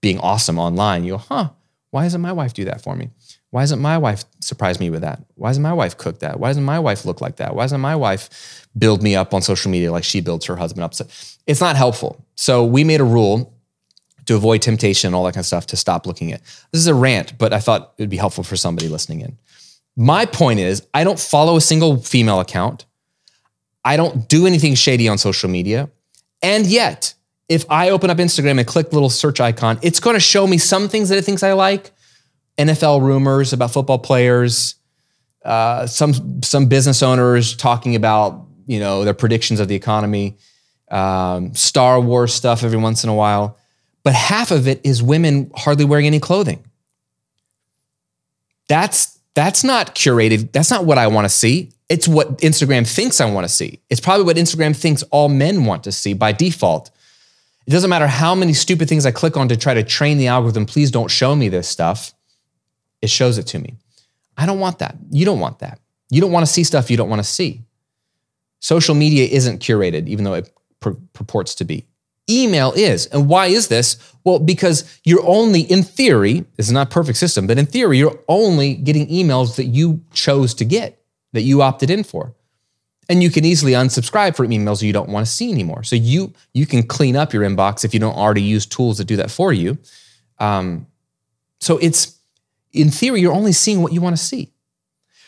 being 0.00 0.18
awesome 0.20 0.58
online. 0.58 1.04
You 1.04 1.12
go, 1.12 1.18
huh, 1.18 1.50
why 1.90 2.02
doesn't 2.02 2.20
my 2.20 2.32
wife 2.32 2.54
do 2.54 2.64
that 2.66 2.82
for 2.82 2.94
me? 2.94 3.10
Why 3.50 3.62
doesn't 3.62 3.80
my 3.80 3.98
wife 3.98 4.24
surprise 4.40 4.80
me 4.80 4.90
with 4.90 5.02
that? 5.02 5.22
Why 5.36 5.50
doesn't 5.50 5.62
my 5.62 5.72
wife 5.72 5.96
cook 5.96 6.18
that? 6.18 6.40
Why 6.40 6.48
doesn't 6.48 6.64
my 6.64 6.80
wife 6.80 7.04
look 7.04 7.20
like 7.20 7.36
that? 7.36 7.54
Why 7.54 7.62
doesn't 7.62 7.80
my 7.80 7.94
wife 7.94 8.66
build 8.76 9.00
me 9.00 9.14
up 9.14 9.32
on 9.32 9.42
social 9.42 9.70
media 9.70 9.92
like 9.92 10.02
she 10.02 10.20
builds 10.20 10.44
her 10.46 10.56
husband 10.56 10.82
up? 10.82 10.92
So 10.92 11.06
it's 11.46 11.60
not 11.60 11.76
helpful. 11.76 12.26
So 12.34 12.64
we 12.64 12.82
made 12.82 13.00
a 13.00 13.04
rule 13.04 13.53
to 14.26 14.34
avoid 14.34 14.62
temptation 14.62 15.08
and 15.08 15.14
all 15.14 15.24
that 15.24 15.32
kind 15.32 15.42
of 15.42 15.46
stuff 15.46 15.66
to 15.68 15.76
stop 15.76 16.06
looking 16.06 16.32
at. 16.32 16.40
This 16.72 16.80
is 16.80 16.86
a 16.86 16.94
rant, 16.94 17.36
but 17.38 17.52
I 17.52 17.60
thought 17.60 17.94
it 17.98 18.02
would 18.02 18.10
be 18.10 18.16
helpful 18.16 18.44
for 18.44 18.56
somebody 18.56 18.88
listening 18.88 19.20
in. 19.20 19.38
My 19.96 20.26
point 20.26 20.60
is, 20.60 20.86
I 20.92 21.04
don't 21.04 21.18
follow 21.18 21.56
a 21.56 21.60
single 21.60 21.98
female 21.98 22.40
account. 22.40 22.86
I 23.84 23.96
don't 23.96 24.28
do 24.28 24.46
anything 24.46 24.74
shady 24.74 25.08
on 25.08 25.18
social 25.18 25.48
media. 25.48 25.90
And 26.42 26.66
yet, 26.66 27.14
if 27.48 27.64
I 27.70 27.90
open 27.90 28.10
up 28.10 28.18
Instagram 28.18 28.58
and 28.58 28.66
click 28.66 28.90
the 28.90 28.96
little 28.96 29.10
search 29.10 29.40
icon, 29.40 29.78
it's 29.82 30.00
going 30.00 30.14
to 30.14 30.20
show 30.20 30.46
me 30.46 30.58
some 30.58 30.88
things 30.88 31.10
that 31.10 31.18
it 31.18 31.24
thinks 31.24 31.42
I 31.42 31.52
like. 31.52 31.92
NFL 32.58 33.02
rumors 33.02 33.52
about 33.52 33.72
football 33.72 33.98
players, 33.98 34.76
uh, 35.44 35.86
some 35.86 36.42
some 36.42 36.66
business 36.66 37.02
owners 37.02 37.56
talking 37.56 37.96
about 37.96 38.46
you 38.66 38.78
know 38.78 39.04
their 39.04 39.14
predictions 39.14 39.58
of 39.58 39.66
the 39.66 39.74
economy, 39.74 40.38
um, 40.90 41.52
Star 41.54 42.00
Wars 42.00 42.32
stuff 42.32 42.62
every 42.62 42.78
once 42.78 43.02
in 43.02 43.10
a 43.10 43.14
while 43.14 43.58
but 44.04 44.14
half 44.14 44.50
of 44.50 44.68
it 44.68 44.80
is 44.84 45.02
women 45.02 45.50
hardly 45.56 45.84
wearing 45.84 46.06
any 46.06 46.20
clothing. 46.20 46.62
That's 48.68 49.18
that's 49.34 49.64
not 49.64 49.94
curated. 49.96 50.52
That's 50.52 50.70
not 50.70 50.84
what 50.84 50.98
I 50.98 51.08
want 51.08 51.24
to 51.24 51.28
see. 51.28 51.72
It's 51.88 52.06
what 52.06 52.38
Instagram 52.38 52.86
thinks 52.86 53.20
I 53.20 53.30
want 53.30 53.44
to 53.46 53.52
see. 53.52 53.80
It's 53.90 54.00
probably 54.00 54.24
what 54.24 54.36
Instagram 54.36 54.76
thinks 54.76 55.02
all 55.04 55.28
men 55.28 55.64
want 55.64 55.84
to 55.84 55.92
see 55.92 56.14
by 56.14 56.32
default. 56.32 56.90
It 57.66 57.70
doesn't 57.70 57.90
matter 57.90 58.06
how 58.06 58.34
many 58.34 58.52
stupid 58.52 58.88
things 58.88 59.06
I 59.06 59.10
click 59.10 59.36
on 59.36 59.48
to 59.48 59.56
try 59.56 59.74
to 59.74 59.82
train 59.82 60.18
the 60.18 60.28
algorithm, 60.28 60.66
please 60.66 60.90
don't 60.90 61.10
show 61.10 61.34
me 61.34 61.48
this 61.48 61.68
stuff. 61.68 62.12
It 63.02 63.10
shows 63.10 63.38
it 63.38 63.46
to 63.48 63.58
me. 63.58 63.74
I 64.36 64.46
don't 64.46 64.60
want 64.60 64.78
that. 64.78 64.96
You 65.10 65.24
don't 65.24 65.40
want 65.40 65.60
that. 65.60 65.80
You 66.10 66.20
don't 66.20 66.32
want 66.32 66.46
to 66.46 66.52
see 66.52 66.64
stuff 66.64 66.90
you 66.90 66.96
don't 66.96 67.08
want 67.08 67.20
to 67.20 67.28
see. 67.28 67.62
Social 68.60 68.94
media 68.94 69.26
isn't 69.26 69.60
curated, 69.60 70.08
even 70.08 70.24
though 70.24 70.34
it 70.34 70.50
pur- 70.80 70.96
purports 71.12 71.54
to 71.56 71.64
be 71.64 71.86
email 72.28 72.72
is. 72.72 73.06
And 73.06 73.28
why 73.28 73.46
is 73.46 73.68
this? 73.68 73.96
Well, 74.24 74.38
because 74.38 74.98
you're 75.04 75.26
only, 75.26 75.60
in 75.60 75.82
theory, 75.82 76.44
this 76.56 76.66
is 76.66 76.72
not 76.72 76.90
perfect 76.90 77.18
system, 77.18 77.46
but 77.46 77.58
in 77.58 77.66
theory, 77.66 77.98
you're 77.98 78.18
only 78.28 78.74
getting 78.74 79.06
emails 79.08 79.56
that 79.56 79.64
you 79.64 80.02
chose 80.12 80.54
to 80.54 80.64
get, 80.64 81.02
that 81.32 81.42
you 81.42 81.62
opted 81.62 81.90
in 81.90 82.04
for. 82.04 82.34
And 83.08 83.22
you 83.22 83.30
can 83.30 83.44
easily 83.44 83.72
unsubscribe 83.72 84.34
from 84.34 84.48
emails 84.48 84.82
you 84.82 84.94
don't 84.94 85.10
want 85.10 85.26
to 85.26 85.30
see 85.30 85.52
anymore. 85.52 85.82
So 85.82 85.94
you 85.94 86.32
you 86.54 86.64
can 86.64 86.82
clean 86.82 87.16
up 87.16 87.34
your 87.34 87.42
inbox 87.42 87.84
if 87.84 87.92
you 87.92 88.00
don't 88.00 88.16
already 88.16 88.40
use 88.40 88.64
tools 88.64 88.96
that 88.96 89.04
do 89.04 89.16
that 89.16 89.30
for 89.30 89.52
you. 89.52 89.76
Um, 90.38 90.86
so 91.60 91.76
it's 91.76 92.18
in 92.72 92.90
theory, 92.90 93.20
you're 93.20 93.34
only 93.34 93.52
seeing 93.52 93.82
what 93.82 93.92
you 93.92 94.00
want 94.00 94.16
to 94.16 94.22
see. 94.22 94.52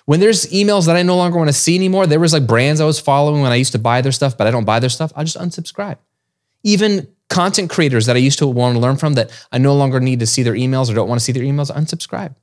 When 0.07 0.21
there's 0.21 0.47
emails 0.47 0.87
that 0.87 0.97
I 0.97 1.03
no 1.03 1.17
longer 1.17 1.37
want 1.37 1.49
to 1.49 1.53
see 1.53 1.77
anymore, 1.77 2.07
there 2.07 2.19
was 2.19 2.33
like 2.33 2.47
brands 2.47 2.81
I 2.81 2.87
was 2.87 2.99
following 2.99 3.43
when 3.43 3.53
I 3.53 3.57
used 3.57 3.73
to 3.73 3.79
buy 3.79 4.01
their 4.01 4.13
stuff, 4.13 4.39
but 4.39 4.47
I 4.47 4.51
don't 4.51 4.65
buy 4.65 4.81
their 4.81 4.89
stuff. 4.89 5.13
I'll 5.15 5.25
just 5.25 5.37
unsubscribe 5.37 5.99
even 6.67 7.09
content 7.29 7.71
creators 7.71 8.07
that 8.07 8.17
I 8.17 8.19
used 8.19 8.41
to 8.41 8.47
want 8.47 8.75
to 8.75 8.81
learn 8.81 8.97
from 8.97 9.15
that 9.15 9.31
I 9.53 9.59
no 9.59 9.75
longer 9.75 10.01
need 10.01 10.21
to 10.21 10.27
see 10.27 10.43
their 10.43 10.55
emails 10.55 10.91
or 10.91 10.95
don't 10.95 11.09
want 11.09 11.21
to 11.21 11.25
see 11.25 11.33
their 11.33 11.45
emails, 11.45 11.71
unsubscribe. 11.71 12.35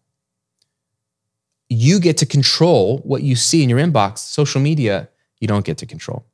You 1.69 1.99
get 1.99 2.17
to 2.17 2.25
control 2.25 2.99
what 2.99 3.21
you 3.21 3.35
see 3.35 3.63
in 3.63 3.69
your 3.69 3.79
inbox. 3.79 4.19
Social 4.19 4.61
media, 4.61 5.09
you 5.39 5.47
don't 5.47 5.65
get 5.65 5.77
to 5.79 5.85
control. 5.85 6.25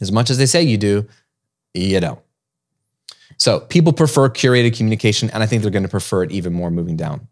As 0.00 0.10
much 0.10 0.28
as 0.28 0.38
they 0.38 0.46
say 0.46 0.62
you 0.62 0.76
do, 0.76 1.06
you 1.74 2.00
don't. 2.00 2.20
So 3.36 3.60
people 3.60 3.92
prefer 3.92 4.28
curated 4.28 4.76
communication, 4.76 5.30
and 5.30 5.42
I 5.42 5.46
think 5.46 5.62
they're 5.62 5.70
going 5.70 5.84
to 5.84 5.88
prefer 5.88 6.24
it 6.24 6.32
even 6.32 6.52
more 6.52 6.70
moving 6.70 6.96
down. 6.96 7.28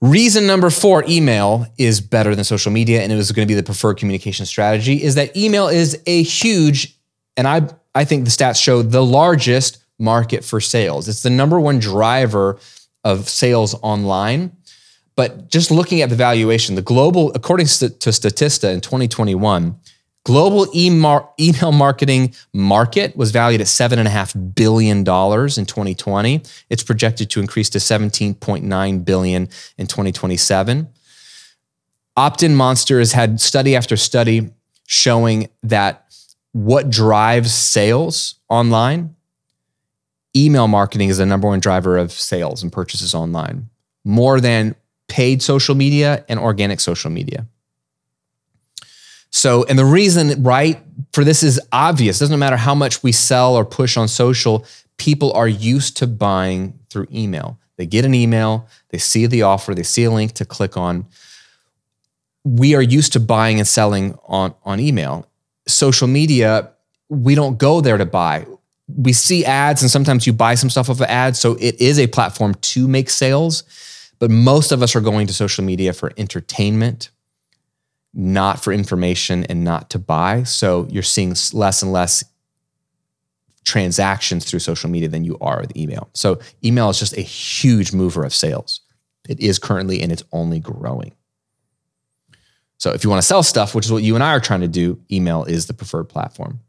Reason 0.00 0.46
number 0.46 0.70
four, 0.70 1.04
email 1.08 1.66
is 1.76 2.00
better 2.00 2.34
than 2.34 2.44
social 2.44 2.72
media, 2.72 3.02
and 3.02 3.12
it 3.12 3.16
was 3.16 3.30
going 3.30 3.46
to 3.46 3.52
be 3.52 3.54
the 3.54 3.62
preferred 3.62 3.98
communication 3.98 4.46
strategy, 4.46 5.02
is 5.02 5.14
that 5.16 5.36
email 5.36 5.68
is 5.68 6.00
a 6.06 6.22
huge, 6.22 6.96
and 7.36 7.46
I, 7.46 7.68
I 7.98 8.04
think 8.04 8.24
the 8.24 8.30
stats 8.30 8.62
show 8.62 8.80
the 8.82 9.04
largest 9.04 9.78
market 9.98 10.44
for 10.44 10.60
sales. 10.60 11.08
It's 11.08 11.24
the 11.24 11.30
number 11.30 11.58
one 11.58 11.80
driver 11.80 12.60
of 13.02 13.28
sales 13.28 13.74
online. 13.82 14.56
But 15.16 15.50
just 15.50 15.72
looking 15.72 16.00
at 16.00 16.08
the 16.08 16.14
valuation, 16.14 16.76
the 16.76 16.82
global, 16.82 17.32
according 17.34 17.66
to 17.66 17.72
Statista 17.72 18.72
in 18.72 18.80
2021, 18.80 19.76
global 20.24 20.68
email 20.76 21.72
marketing 21.72 22.36
market 22.54 23.16
was 23.16 23.32
valued 23.32 23.60
at 23.60 23.66
$7.5 23.66 24.54
billion 24.54 24.98
in 24.98 25.04
2020. 25.04 26.42
It's 26.70 26.84
projected 26.84 27.30
to 27.30 27.40
increase 27.40 27.68
to 27.70 27.78
17.9 27.78 29.04
billion 29.04 29.48
in 29.76 29.86
2027. 29.88 30.88
OptinMonster 32.16 33.00
has 33.00 33.10
had 33.10 33.40
study 33.40 33.74
after 33.74 33.96
study 33.96 34.50
showing 34.86 35.48
that 35.64 36.04
what 36.52 36.90
drives 36.90 37.52
sales 37.52 38.36
online 38.48 39.14
email 40.36 40.68
marketing 40.68 41.08
is 41.08 41.18
the 41.18 41.26
number 41.26 41.48
one 41.48 41.60
driver 41.60 41.96
of 41.96 42.12
sales 42.12 42.62
and 42.62 42.72
purchases 42.72 43.14
online, 43.14 43.68
more 44.04 44.40
than 44.40 44.74
paid 45.08 45.42
social 45.42 45.74
media 45.74 46.24
and 46.28 46.38
organic 46.38 46.80
social 46.80 47.10
media. 47.10 47.46
So, 49.30 49.64
and 49.64 49.78
the 49.78 49.84
reason, 49.84 50.42
right, 50.42 50.80
for 51.12 51.24
this 51.24 51.42
is 51.42 51.60
obvious. 51.72 52.18
Doesn't 52.18 52.38
matter 52.38 52.56
how 52.56 52.74
much 52.74 53.02
we 53.02 53.12
sell 53.12 53.56
or 53.56 53.64
push 53.64 53.96
on 53.96 54.08
social, 54.08 54.64
people 54.96 55.32
are 55.32 55.48
used 55.48 55.96
to 55.98 56.06
buying 56.06 56.78
through 56.88 57.08
email. 57.12 57.58
They 57.76 57.86
get 57.86 58.04
an 58.04 58.14
email, 58.14 58.66
they 58.88 58.98
see 58.98 59.26
the 59.26 59.42
offer, 59.42 59.74
they 59.74 59.82
see 59.82 60.04
a 60.04 60.10
link 60.10 60.32
to 60.32 60.44
click 60.44 60.76
on. 60.76 61.06
We 62.44 62.74
are 62.74 62.82
used 62.82 63.12
to 63.12 63.20
buying 63.20 63.58
and 63.58 63.68
selling 63.68 64.18
on, 64.26 64.54
on 64.64 64.80
email. 64.80 65.27
Social 65.68 66.08
media, 66.08 66.70
we 67.08 67.34
don't 67.34 67.58
go 67.58 67.80
there 67.80 67.96
to 67.96 68.06
buy 68.06 68.46
we 68.96 69.12
see 69.12 69.44
ads 69.44 69.82
and 69.82 69.90
sometimes 69.90 70.26
you 70.26 70.32
buy 70.32 70.54
some 70.54 70.70
stuff 70.70 70.88
off 70.88 71.00
of 71.00 71.06
ads. 71.06 71.38
So 71.38 71.54
it 71.60 71.80
is 71.80 71.98
a 71.98 72.06
platform 72.06 72.54
to 72.54 72.88
make 72.88 73.10
sales, 73.10 73.64
but 74.18 74.30
most 74.30 74.72
of 74.72 74.82
us 74.82 74.96
are 74.96 75.00
going 75.00 75.26
to 75.26 75.34
social 75.34 75.64
media 75.64 75.92
for 75.92 76.12
entertainment, 76.16 77.10
not 78.14 78.62
for 78.62 78.72
information 78.72 79.44
and 79.44 79.62
not 79.62 79.90
to 79.90 79.98
buy. 79.98 80.44
So 80.44 80.86
you're 80.90 81.02
seeing 81.02 81.34
less 81.52 81.82
and 81.82 81.92
less 81.92 82.24
transactions 83.64 84.46
through 84.46 84.60
social 84.60 84.88
media 84.88 85.08
than 85.08 85.24
you 85.24 85.36
are 85.40 85.60
with 85.60 85.76
email. 85.76 86.08
So 86.14 86.40
email 86.64 86.88
is 86.88 86.98
just 86.98 87.16
a 87.16 87.22
huge 87.22 87.92
mover 87.92 88.24
of 88.24 88.34
sales. 88.34 88.80
It 89.28 89.38
is 89.40 89.58
currently 89.58 90.00
and 90.00 90.10
it's 90.10 90.24
only 90.32 90.58
growing. 90.60 91.12
So 92.78 92.92
if 92.92 93.04
you 93.04 93.10
want 93.10 93.20
to 93.20 93.26
sell 93.26 93.42
stuff, 93.42 93.74
which 93.74 93.84
is 93.84 93.92
what 93.92 94.02
you 94.02 94.14
and 94.14 94.24
I 94.24 94.30
are 94.30 94.40
trying 94.40 94.60
to 94.60 94.68
do, 94.68 94.98
email 95.10 95.44
is 95.44 95.66
the 95.66 95.74
preferred 95.74 96.08
platform. 96.08 96.60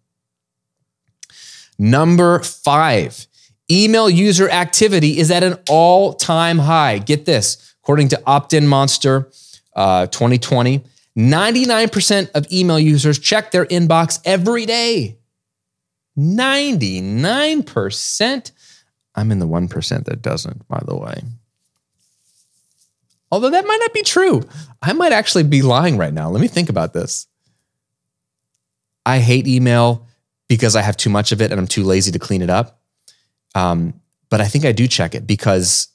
Number 1.78 2.40
five, 2.40 3.28
email 3.72 4.10
user 4.10 4.50
activity 4.50 5.20
is 5.20 5.32
at 5.32 5.44
an 5.44 5.58
all 5.70 6.14
time 6.14 6.60
high. 6.60 6.98
Get 6.98 7.24
this, 7.26 7.74
according 7.82 8.10
to 8.10 8.18
OptinMonster 8.28 9.28
uh, 9.76 10.08
2020, 10.08 10.84
99% 11.18 12.32
of 12.32 12.52
email 12.52 12.78
users 12.80 13.20
check 13.20 13.52
their 13.52 13.66
inbox 13.66 14.20
every 14.26 14.66
day. 14.66 15.18
99%. 16.18 18.52
I'm 19.16 19.32
in 19.32 19.40
the 19.40 19.48
1% 19.48 20.06
that 20.06 20.22
doesn't, 20.22 20.68
by 20.68 20.82
the 20.86 20.98
way. 20.98 21.22
Although 23.32 23.52
that 23.52 23.66
might 23.66 23.80
not 23.80 23.94
be 23.94 24.02
true. 24.02 24.44
I 24.82 24.94
might 24.94 25.12
actually 25.12 25.44
be 25.44 25.62
lying 25.62 25.98
right 25.98 26.14
now. 26.14 26.30
Let 26.30 26.42
me 26.42 26.48
think 26.48 26.70
about 26.70 26.94
this. 26.94 27.28
I 29.06 29.20
hate 29.20 29.48
email 29.48 30.08
because 30.48 30.76
I 30.76 30.82
have 30.82 30.98
too 30.98 31.10
much 31.10 31.32
of 31.32 31.42
it 31.42 31.52
and 31.52 31.60
I'm 31.60 31.68
too 31.68 31.84
lazy 31.84 32.12
to 32.12 32.20
clean 32.20 32.42
it 32.42 32.50
up. 32.50 32.82
Um, 33.56 34.00
but 34.30 34.42
I 34.42 34.48
think 34.48 34.66
I 34.66 34.72
do 34.72 34.88
check 34.88 35.16
it 35.16 35.26
because 35.26 35.88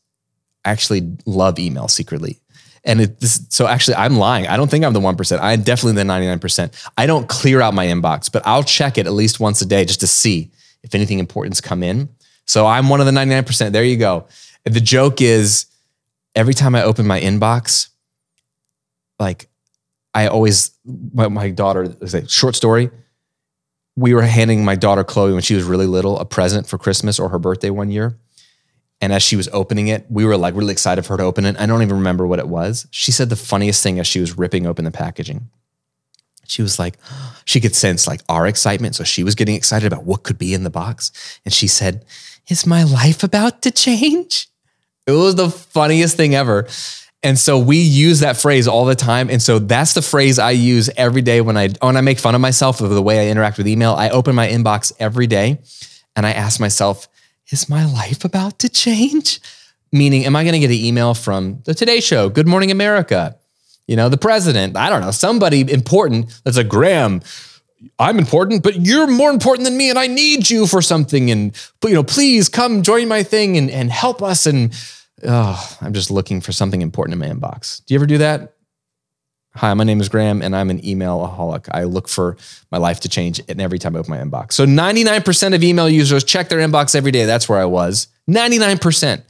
I 0.65 0.71
actually 0.71 1.17
love 1.27 1.59
email 1.59 1.89
secretly. 1.89 2.41
And 2.85 3.01
it, 3.01 3.21
this, 3.21 3.47
so 3.49 3.67
actually, 3.67 3.97
I'm 3.97 4.17
lying. 4.17 4.47
I 4.47 4.57
don't 4.57 4.71
think 4.71 4.85
I'm 4.85 4.93
the 4.93 5.01
1%. 5.01 5.39
I'm 5.41 5.63
definitely 5.63 6.03
the 6.03 6.09
99%. 6.09 6.91
I 6.99 7.07
don't 7.07 7.29
clear 7.29 7.61
out 7.61 7.73
my 7.73 7.87
inbox, 7.87 8.31
but 8.31 8.43
I'll 8.47 8.63
check 8.63 8.99
it 8.99 9.07
at 9.07 9.13
least 9.13 9.41
once 9.41 9.63
a 9.63 9.67
day 9.67 9.85
just 9.85 10.01
to 10.01 10.07
see 10.07 10.51
if 10.83 10.95
anything 10.95 11.19
important's 11.19 11.61
come 11.61 11.83
in. 11.83 12.11
So 12.47 12.67
I'm 12.67 12.89
one 12.91 13.01
of 13.01 13.07
the 13.07 13.13
99%. 13.13 13.73
There 13.73 13.85
you 13.85 13.97
go. 13.97 14.27
The 14.65 14.81
joke 14.81 15.23
is 15.23 15.67
every 16.35 16.55
time 16.55 16.75
I 16.75 16.83
open 16.83 17.07
my 17.07 17.21
inbox, 17.21 17.89
like 19.19 19.49
I 20.15 20.27
always, 20.27 20.73
my, 20.85 21.29
my 21.29 21.51
daughter, 21.51 21.97
is 22.01 22.15
a 22.15 22.29
short 22.29 22.57
story 22.57 22.91
we 23.97 24.15
were 24.15 24.23
handing 24.23 24.65
my 24.65 24.75
daughter 24.75 25.05
Chloe 25.05 25.33
when 25.33 25.43
she 25.43 25.55
was 25.55 25.65
really 25.65 25.87
little 25.87 26.19
a 26.19 26.25
present 26.25 26.67
for 26.67 26.79
Christmas 26.79 27.19
or 27.19 27.29
her 27.29 27.39
birthday 27.39 27.71
one 27.71 27.91
year. 27.91 28.19
And 29.01 29.13
as 29.13 29.23
she 29.23 29.37
was 29.37 29.49
opening 29.53 29.89
it, 29.89 30.07
we 30.09 30.25
were 30.25 30.37
like 30.37 30.55
really 30.55 30.73
excited 30.73 31.05
for 31.05 31.15
her 31.15 31.19
to 31.19 31.25
open 31.25 31.45
it. 31.45 31.57
I 31.59 31.67
don't 31.67 31.83
even 31.83 31.97
remember 31.97 32.27
what 32.27 32.39
it 32.39 32.49
was. 32.49 32.87
She 32.91 33.13
said 33.13 33.29
the 33.29 33.37
funniest 33.37 33.83
thing 33.83 33.99
as 33.99 34.07
she 34.07 34.21
was 34.21 34.39
ripping 34.39 34.67
open 34.67 34.85
the 34.85 34.91
packaging. 34.91 35.49
She 36.47 36.63
was 36.63 36.79
like, 36.79 36.97
she 37.45 37.61
could 37.61 37.75
sense 37.75 38.07
like 38.07 38.23
our 38.29 38.47
excitement. 38.47 38.95
So 38.95 39.05
she 39.05 39.23
was 39.23 39.35
getting 39.35 39.55
excited 39.55 39.93
about 39.93 40.05
what 40.05 40.23
could 40.23 40.39
be 40.39 40.55
in 40.55 40.65
the 40.65 40.71
box. 40.71 41.13
And 41.45 41.53
she 41.53 41.69
said, 41.69 42.05
Is 42.49 42.67
my 42.67 42.83
life 42.83 43.23
about 43.23 43.63
to 43.63 43.71
change? 43.71 44.49
It 45.07 45.13
was 45.13 45.35
the 45.35 45.51
funniest 45.51 46.17
thing 46.17 46.35
ever. 46.35 46.67
And 47.23 47.39
so 47.39 47.59
we 47.59 47.79
use 47.79 48.21
that 48.21 48.37
phrase 48.37 48.69
all 48.69 48.85
the 48.85 48.95
time. 48.95 49.31
And 49.31 49.41
so 49.41 49.59
that's 49.59 49.95
the 49.95 50.03
phrase 50.03 50.39
I 50.39 50.51
use 50.51 50.91
every 50.97 51.23
day 51.23 51.41
when 51.41 51.57
I 51.57 51.69
when 51.81 51.97
I 51.97 52.03
make 52.03 52.19
fun 52.19 52.35
of 52.35 52.41
myself 52.41 52.81
of 52.81 52.91
the 52.91 53.03
way 53.03 53.27
I 53.27 53.31
interact 53.31 53.57
with 53.57 53.67
email. 53.67 53.95
I 53.95 54.11
open 54.11 54.35
my 54.35 54.47
inbox 54.49 54.93
every 54.99 55.27
day 55.27 55.59
and 56.17 56.27
I 56.27 56.33
ask 56.33 56.61
myself, 56.61 57.09
is 57.51 57.69
my 57.69 57.85
life 57.87 58.25
about 58.25 58.59
to 58.61 58.69
change? 58.69 59.41
Meaning, 59.91 60.27
am 60.27 60.37
I 60.37 60.43
going 60.43 60.55
to 60.55 60.59
get 60.59 60.71
an 60.71 60.85
email 60.85 61.15
from 61.15 61.63
the 61.65 61.75
Today 61.75 62.01
Show, 62.01 62.29
Good 62.29 62.49
Morning 62.49 62.71
America, 62.71 63.37
you 63.87 63.97
know, 63.97 64.09
the 64.09 64.19
president, 64.19 64.77
I 64.77 64.89
don't 64.91 65.01
know, 65.01 65.11
somebody 65.11 65.61
important 65.61 66.41
that's 66.45 66.57
a 66.57 66.65
Graham. 66.65 67.21
I'm 67.99 68.19
important, 68.19 68.63
but 68.63 68.77
you're 68.77 69.07
more 69.07 69.31
important 69.31 69.65
than 69.65 69.77
me, 69.77 69.91
and 69.91 69.99
I 69.99 70.07
need 70.07 70.49
you 70.49 70.67
for 70.67 70.81
something. 70.81 71.31
And 71.31 71.55
but 71.81 71.89
you 71.89 71.95
know, 71.95 72.05
please 72.05 72.49
come 72.49 72.83
join 72.83 73.09
my 73.09 73.23
thing 73.23 73.57
and, 73.57 73.71
and 73.71 73.91
help 73.91 74.23
us. 74.23 74.47
And 74.47 74.73
oh, 75.27 75.77
I'm 75.81 75.93
just 75.93 76.11
looking 76.11 76.41
for 76.41 76.53
something 76.53 76.83
important 76.83 77.13
in 77.15 77.19
my 77.19 77.35
inbox. 77.35 77.85
Do 77.85 77.95
you 77.95 77.99
ever 77.99 78.07
do 78.07 78.19
that? 78.19 78.55
Hi, 79.57 79.73
my 79.75 79.85
name 79.85 80.01
is 80.01 80.09
Graham 80.09 80.43
and 80.43 80.57
I'm 80.57 80.69
an 80.69 80.81
emailaholic. 80.81 81.69
I 81.71 81.85
look 81.85 82.09
for 82.09 82.37
my 82.73 82.79
life 82.79 82.99
to 83.01 83.09
change 83.09 83.41
and 83.49 83.61
every 83.61 83.79
time 83.79 83.95
I 83.95 84.01
open 84.01 84.11
my 84.11 84.19
inbox. 84.19 84.55
So 84.55 84.67
99% 84.67 85.55
of 85.55 85.63
email 85.63 85.89
users 85.89 86.25
check 86.25 86.49
their 86.49 86.59
inbox 86.59 86.97
every 86.97 87.13
day. 87.13 87.25
That's 87.25 87.49
where 87.49 87.61
I 87.61 87.65
was. 87.65 88.09
99%. 88.29 89.23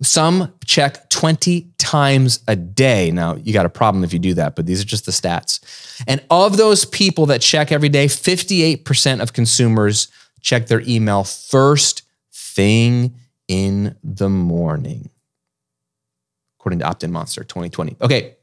Some 0.00 0.52
check 0.64 1.10
20 1.10 1.72
times 1.78 2.40
a 2.46 2.54
day. 2.54 3.10
Now, 3.10 3.34
you 3.34 3.52
got 3.52 3.66
a 3.66 3.70
problem 3.70 4.04
if 4.04 4.12
you 4.12 4.20
do 4.20 4.34
that, 4.34 4.54
but 4.54 4.64
these 4.66 4.80
are 4.80 4.86
just 4.86 5.06
the 5.06 5.12
stats. 5.12 5.60
And 6.06 6.22
of 6.30 6.56
those 6.56 6.84
people 6.84 7.26
that 7.26 7.40
check 7.40 7.72
every 7.72 7.88
day, 7.88 8.06
58% 8.06 9.20
of 9.20 9.32
consumers 9.32 10.08
check 10.40 10.68
their 10.68 10.82
email 10.82 11.24
first 11.24 12.02
thing 12.32 13.14
in 13.48 13.96
the 14.04 14.28
morning 14.28 15.10
according 16.58 16.80
to 16.80 16.84
OptinMonster 16.84 17.46
2020. 17.46 17.96
Okay. 18.00 18.36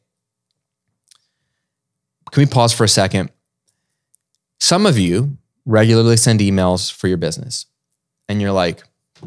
Can 2.32 2.42
we 2.42 2.46
pause 2.48 2.74
for 2.74 2.84
a 2.84 2.90
second? 2.90 3.32
Some 4.60 4.86
of 4.86 4.98
you 4.98 5.38
regularly 5.66 6.18
send 6.18 6.40
emails 6.40 6.92
for 6.92 7.08
your 7.08 7.18
business, 7.18 7.66
and 8.28 8.42
you're 8.42 8.52
like, 8.52 8.84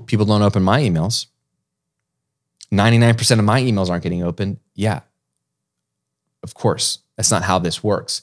people 0.07 0.27
don't 0.27 0.43
open 0.43 0.63
my 0.63 0.81
emails. 0.81 1.27
99% 2.73 3.39
of 3.39 3.45
my 3.45 3.63
emails 3.63 3.89
aren't 3.91 4.03
getting 4.03 4.23
opened. 4.23 4.59
Yeah. 4.75 5.01
Of 6.43 6.55
course, 6.55 6.99
that's 7.17 7.31
not 7.31 7.43
how 7.43 7.59
this 7.59 7.83
works. 7.83 8.23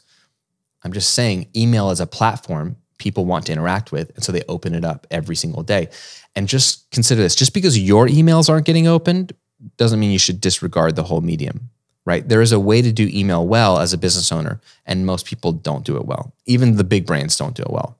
I'm 0.83 0.93
just 0.93 1.13
saying 1.13 1.47
email 1.55 1.89
is 1.89 1.99
a 1.99 2.07
platform 2.07 2.77
people 2.97 3.25
want 3.25 3.45
to 3.47 3.51
interact 3.51 3.91
with. 3.91 4.11
And 4.15 4.23
so 4.23 4.31
they 4.31 4.43
open 4.47 4.73
it 4.73 4.85
up 4.85 5.07
every 5.11 5.35
single 5.35 5.63
day. 5.63 5.89
And 6.35 6.47
just 6.47 6.89
consider 6.91 7.21
this 7.21 7.35
just 7.35 7.53
because 7.53 7.77
your 7.77 8.07
emails 8.07 8.49
aren't 8.49 8.65
getting 8.65 8.87
opened 8.87 9.33
doesn't 9.77 9.99
mean 9.99 10.11
you 10.11 10.19
should 10.19 10.41
disregard 10.41 10.95
the 10.95 11.03
whole 11.03 11.21
medium, 11.21 11.69
right? 12.05 12.27
There 12.27 12.41
is 12.41 12.51
a 12.51 12.59
way 12.59 12.81
to 12.81 12.91
do 12.91 13.09
email 13.11 13.45
well 13.45 13.79
as 13.79 13.93
a 13.93 13.97
business 13.97 14.31
owner, 14.31 14.59
and 14.85 15.05
most 15.05 15.25
people 15.25 15.51
don't 15.51 15.85
do 15.85 15.97
it 15.97 16.05
well. 16.05 16.33
Even 16.45 16.75
the 16.75 16.83
big 16.83 17.05
brands 17.05 17.37
don't 17.37 17.55
do 17.55 17.63
it 17.63 17.71
well. 17.71 17.97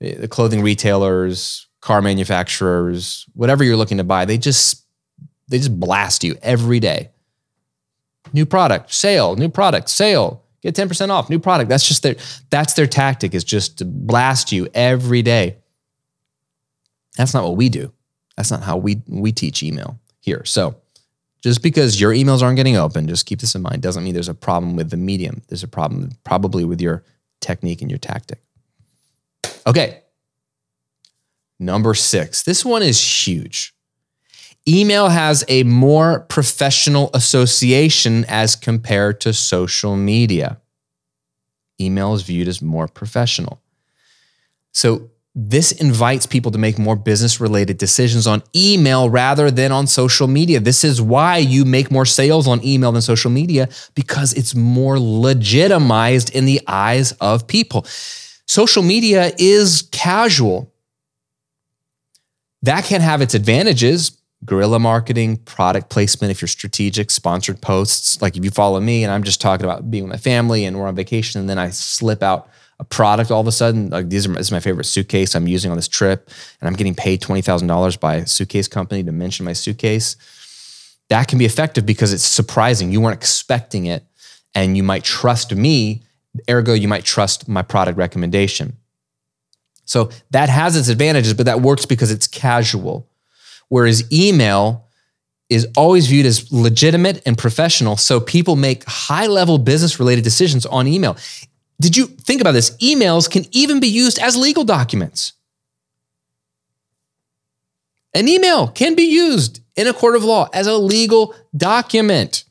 Eh, 0.00 0.16
the 0.18 0.28
clothing 0.28 0.62
retailers, 0.62 1.66
car 1.80 2.02
manufacturers, 2.02 3.26
whatever 3.34 3.64
you're 3.64 3.76
looking 3.76 3.98
to 3.98 4.04
buy, 4.04 4.24
they 4.24 4.38
just 4.38 4.83
they 5.48 5.58
just 5.58 5.78
blast 5.78 6.24
you 6.24 6.36
every 6.42 6.80
day. 6.80 7.10
New 8.32 8.46
product, 8.46 8.92
sale, 8.92 9.36
new 9.36 9.48
product, 9.48 9.88
sale, 9.88 10.42
get 10.62 10.74
10% 10.74 11.10
off, 11.10 11.28
new 11.28 11.38
product. 11.38 11.68
That's 11.68 11.86
just 11.86 12.02
their 12.02 12.16
that's 12.50 12.74
their 12.74 12.86
tactic 12.86 13.34
is 13.34 13.44
just 13.44 13.78
to 13.78 13.84
blast 13.84 14.50
you 14.50 14.68
every 14.74 15.22
day. 15.22 15.58
That's 17.16 17.34
not 17.34 17.44
what 17.44 17.56
we 17.56 17.68
do. 17.68 17.92
That's 18.36 18.50
not 18.50 18.62
how 18.62 18.76
we 18.76 19.02
we 19.06 19.32
teach 19.32 19.62
email 19.62 20.00
here. 20.20 20.44
So 20.44 20.76
just 21.42 21.62
because 21.62 22.00
your 22.00 22.12
emails 22.12 22.42
aren't 22.42 22.56
getting 22.56 22.76
open, 22.76 23.06
just 23.06 23.26
keep 23.26 23.40
this 23.40 23.54
in 23.54 23.60
mind, 23.60 23.82
doesn't 23.82 24.02
mean 24.02 24.14
there's 24.14 24.28
a 24.28 24.34
problem 24.34 24.76
with 24.76 24.90
the 24.90 24.96
medium. 24.96 25.42
There's 25.48 25.62
a 25.62 25.68
problem 25.68 26.12
probably 26.24 26.64
with 26.64 26.80
your 26.80 27.04
technique 27.42 27.82
and 27.82 27.90
your 27.90 27.98
tactic. 27.98 28.40
Okay. 29.66 30.00
Number 31.60 31.92
six. 31.94 32.42
This 32.42 32.64
one 32.64 32.82
is 32.82 32.98
huge. 32.98 33.73
Email 34.66 35.10
has 35.10 35.44
a 35.48 35.62
more 35.64 36.20
professional 36.20 37.10
association 37.12 38.24
as 38.28 38.56
compared 38.56 39.20
to 39.20 39.32
social 39.32 39.96
media. 39.96 40.60
Email 41.80 42.14
is 42.14 42.22
viewed 42.22 42.48
as 42.48 42.62
more 42.62 42.88
professional. 42.88 43.60
So 44.72 45.10
this 45.34 45.72
invites 45.72 46.26
people 46.26 46.52
to 46.52 46.58
make 46.58 46.78
more 46.78 46.94
business 46.94 47.40
related 47.40 47.76
decisions 47.76 48.26
on 48.26 48.42
email 48.54 49.10
rather 49.10 49.50
than 49.50 49.72
on 49.72 49.86
social 49.88 50.28
media. 50.28 50.60
This 50.60 50.84
is 50.84 51.02
why 51.02 51.38
you 51.38 51.64
make 51.64 51.90
more 51.90 52.06
sales 52.06 52.46
on 52.46 52.64
email 52.64 52.92
than 52.92 53.02
social 53.02 53.32
media 53.32 53.68
because 53.94 54.32
it's 54.34 54.54
more 54.54 54.98
legitimized 54.98 56.34
in 56.34 56.44
the 56.44 56.60
eyes 56.68 57.12
of 57.12 57.48
people. 57.48 57.84
Social 58.46 58.82
media 58.82 59.32
is 59.36 59.88
casual. 59.90 60.72
That 62.62 62.84
can 62.84 63.00
have 63.00 63.20
its 63.20 63.34
advantages. 63.34 64.16
Guerrilla 64.44 64.78
marketing, 64.78 65.38
product 65.38 65.88
placement, 65.88 66.30
if 66.30 66.42
you're 66.42 66.48
strategic, 66.48 67.10
sponsored 67.10 67.60
posts. 67.60 68.20
Like 68.20 68.36
if 68.36 68.44
you 68.44 68.50
follow 68.50 68.80
me 68.80 69.04
and 69.04 69.12
I'm 69.12 69.22
just 69.22 69.40
talking 69.40 69.64
about 69.64 69.90
being 69.90 70.04
with 70.04 70.10
my 70.10 70.18
family 70.18 70.64
and 70.64 70.78
we're 70.78 70.86
on 70.86 70.94
vacation 70.94 71.40
and 71.40 71.48
then 71.48 71.58
I 71.58 71.70
slip 71.70 72.22
out 72.22 72.48
a 72.78 72.84
product 72.84 73.30
all 73.30 73.40
of 73.40 73.46
a 73.46 73.52
sudden. 73.52 73.90
Like 73.90 74.08
these 74.08 74.26
are 74.26 74.32
this 74.32 74.46
is 74.48 74.52
my 74.52 74.60
favorite 74.60 74.84
suitcase 74.84 75.34
I'm 75.34 75.48
using 75.48 75.70
on 75.70 75.76
this 75.76 75.88
trip, 75.88 76.30
and 76.60 76.68
I'm 76.68 76.74
getting 76.74 76.94
paid 76.94 77.20
twenty 77.20 77.42
thousand 77.42 77.68
dollars 77.68 77.96
by 77.96 78.16
a 78.16 78.26
suitcase 78.26 78.68
company 78.68 79.02
to 79.04 79.12
mention 79.12 79.44
my 79.44 79.52
suitcase. 79.52 80.16
That 81.08 81.28
can 81.28 81.38
be 81.38 81.44
effective 81.44 81.86
because 81.86 82.12
it's 82.12 82.24
surprising. 82.24 82.90
You 82.90 83.00
weren't 83.00 83.16
expecting 83.16 83.86
it, 83.86 84.04
and 84.54 84.76
you 84.76 84.82
might 84.82 85.04
trust 85.04 85.54
me. 85.54 86.02
Ergo, 86.50 86.72
you 86.72 86.88
might 86.88 87.04
trust 87.04 87.48
my 87.48 87.62
product 87.62 87.96
recommendation. 87.96 88.76
So 89.84 90.10
that 90.30 90.48
has 90.48 90.76
its 90.76 90.88
advantages, 90.88 91.34
but 91.34 91.46
that 91.46 91.60
works 91.60 91.86
because 91.86 92.10
it's 92.10 92.26
casual. 92.26 93.08
Whereas 93.68 94.10
email 94.12 94.84
is 95.48 95.66
always 95.76 96.06
viewed 96.06 96.26
as 96.26 96.50
legitimate 96.52 97.22
and 97.26 97.36
professional. 97.36 97.96
So 97.96 98.20
people 98.20 98.56
make 98.56 98.84
high 98.86 99.26
level 99.26 99.58
business 99.58 99.98
related 99.98 100.24
decisions 100.24 100.66
on 100.66 100.86
email. 100.86 101.16
Did 101.80 101.96
you 101.96 102.06
think 102.06 102.40
about 102.40 102.52
this? 102.52 102.70
Emails 102.78 103.30
can 103.30 103.44
even 103.50 103.80
be 103.80 103.88
used 103.88 104.18
as 104.18 104.36
legal 104.36 104.64
documents. 104.64 105.32
An 108.14 108.28
email 108.28 108.68
can 108.68 108.94
be 108.94 109.02
used 109.02 109.60
in 109.76 109.88
a 109.88 109.92
court 109.92 110.14
of 110.14 110.24
law 110.24 110.48
as 110.52 110.66
a 110.66 110.76
legal 110.76 111.34
document. 111.56 112.44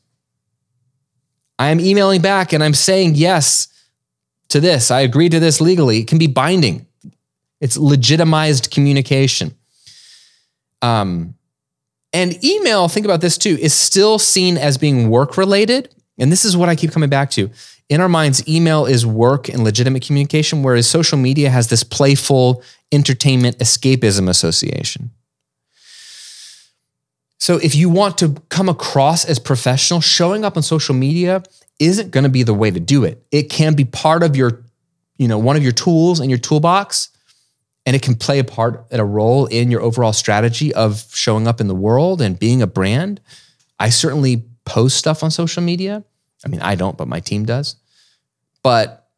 I 1.58 1.68
am 1.68 1.80
emailing 1.80 2.20
back 2.20 2.52
and 2.52 2.62
I'm 2.62 2.74
saying 2.74 3.14
yes 3.14 3.68
to 4.48 4.60
this. 4.60 4.90
I 4.90 5.00
agree 5.00 5.28
to 5.30 5.40
this 5.40 5.60
legally. 5.60 6.00
It 6.00 6.06
can 6.06 6.18
be 6.18 6.26
binding. 6.26 6.86
It's 7.60 7.78
legitimized 7.78 8.70
communication. 8.70 9.56
Um, 10.84 11.34
and 12.12 12.42
email, 12.44 12.88
think 12.88 13.06
about 13.06 13.20
this 13.20 13.38
too, 13.38 13.56
is 13.60 13.74
still 13.74 14.18
seen 14.18 14.56
as 14.56 14.78
being 14.78 15.10
work 15.10 15.36
related. 15.36 15.94
And 16.18 16.30
this 16.30 16.44
is 16.44 16.56
what 16.56 16.68
I 16.68 16.76
keep 16.76 16.92
coming 16.92 17.10
back 17.10 17.30
to 17.32 17.50
in 17.88 18.00
our 18.00 18.08
minds, 18.08 18.46
email 18.48 18.86
is 18.86 19.04
work 19.04 19.48
and 19.48 19.62
legitimate 19.62 20.06
communication, 20.06 20.62
whereas 20.62 20.88
social 20.88 21.18
media 21.18 21.50
has 21.50 21.68
this 21.68 21.82
playful 21.82 22.62
entertainment 22.90 23.58
escapism 23.58 24.28
association. 24.28 25.10
So 27.38 27.58
if 27.58 27.74
you 27.74 27.90
want 27.90 28.16
to 28.18 28.36
come 28.48 28.70
across 28.70 29.26
as 29.26 29.38
professional, 29.38 30.00
showing 30.00 30.44
up 30.44 30.56
on 30.56 30.62
social 30.62 30.94
media 30.94 31.42
isn't 31.78 32.10
going 32.10 32.24
to 32.24 32.30
be 32.30 32.42
the 32.42 32.54
way 32.54 32.70
to 32.70 32.80
do 32.80 33.04
it. 33.04 33.22
It 33.30 33.50
can 33.50 33.74
be 33.74 33.84
part 33.84 34.22
of 34.22 34.34
your, 34.34 34.64
you 35.18 35.28
know, 35.28 35.38
one 35.38 35.56
of 35.56 35.62
your 35.62 35.72
tools 35.72 36.20
in 36.20 36.30
your 36.30 36.38
toolbox, 36.38 37.10
and 37.86 37.94
it 37.94 38.02
can 38.02 38.14
play 38.14 38.38
a 38.38 38.44
part 38.44 38.86
and 38.90 39.00
a 39.00 39.04
role 39.04 39.46
in 39.46 39.70
your 39.70 39.80
overall 39.80 40.12
strategy 40.12 40.72
of 40.74 41.04
showing 41.12 41.46
up 41.46 41.60
in 41.60 41.68
the 41.68 41.74
world 41.74 42.20
and 42.20 42.38
being 42.38 42.62
a 42.62 42.66
brand. 42.66 43.20
I 43.78 43.90
certainly 43.90 44.44
post 44.64 44.96
stuff 44.96 45.22
on 45.22 45.30
social 45.30 45.62
media 45.62 46.04
I 46.44 46.48
mean, 46.48 46.60
I 46.60 46.74
don't, 46.74 46.96
but 46.96 47.08
my 47.08 47.20
team 47.20 47.44
does. 47.44 47.76
But 48.62 49.08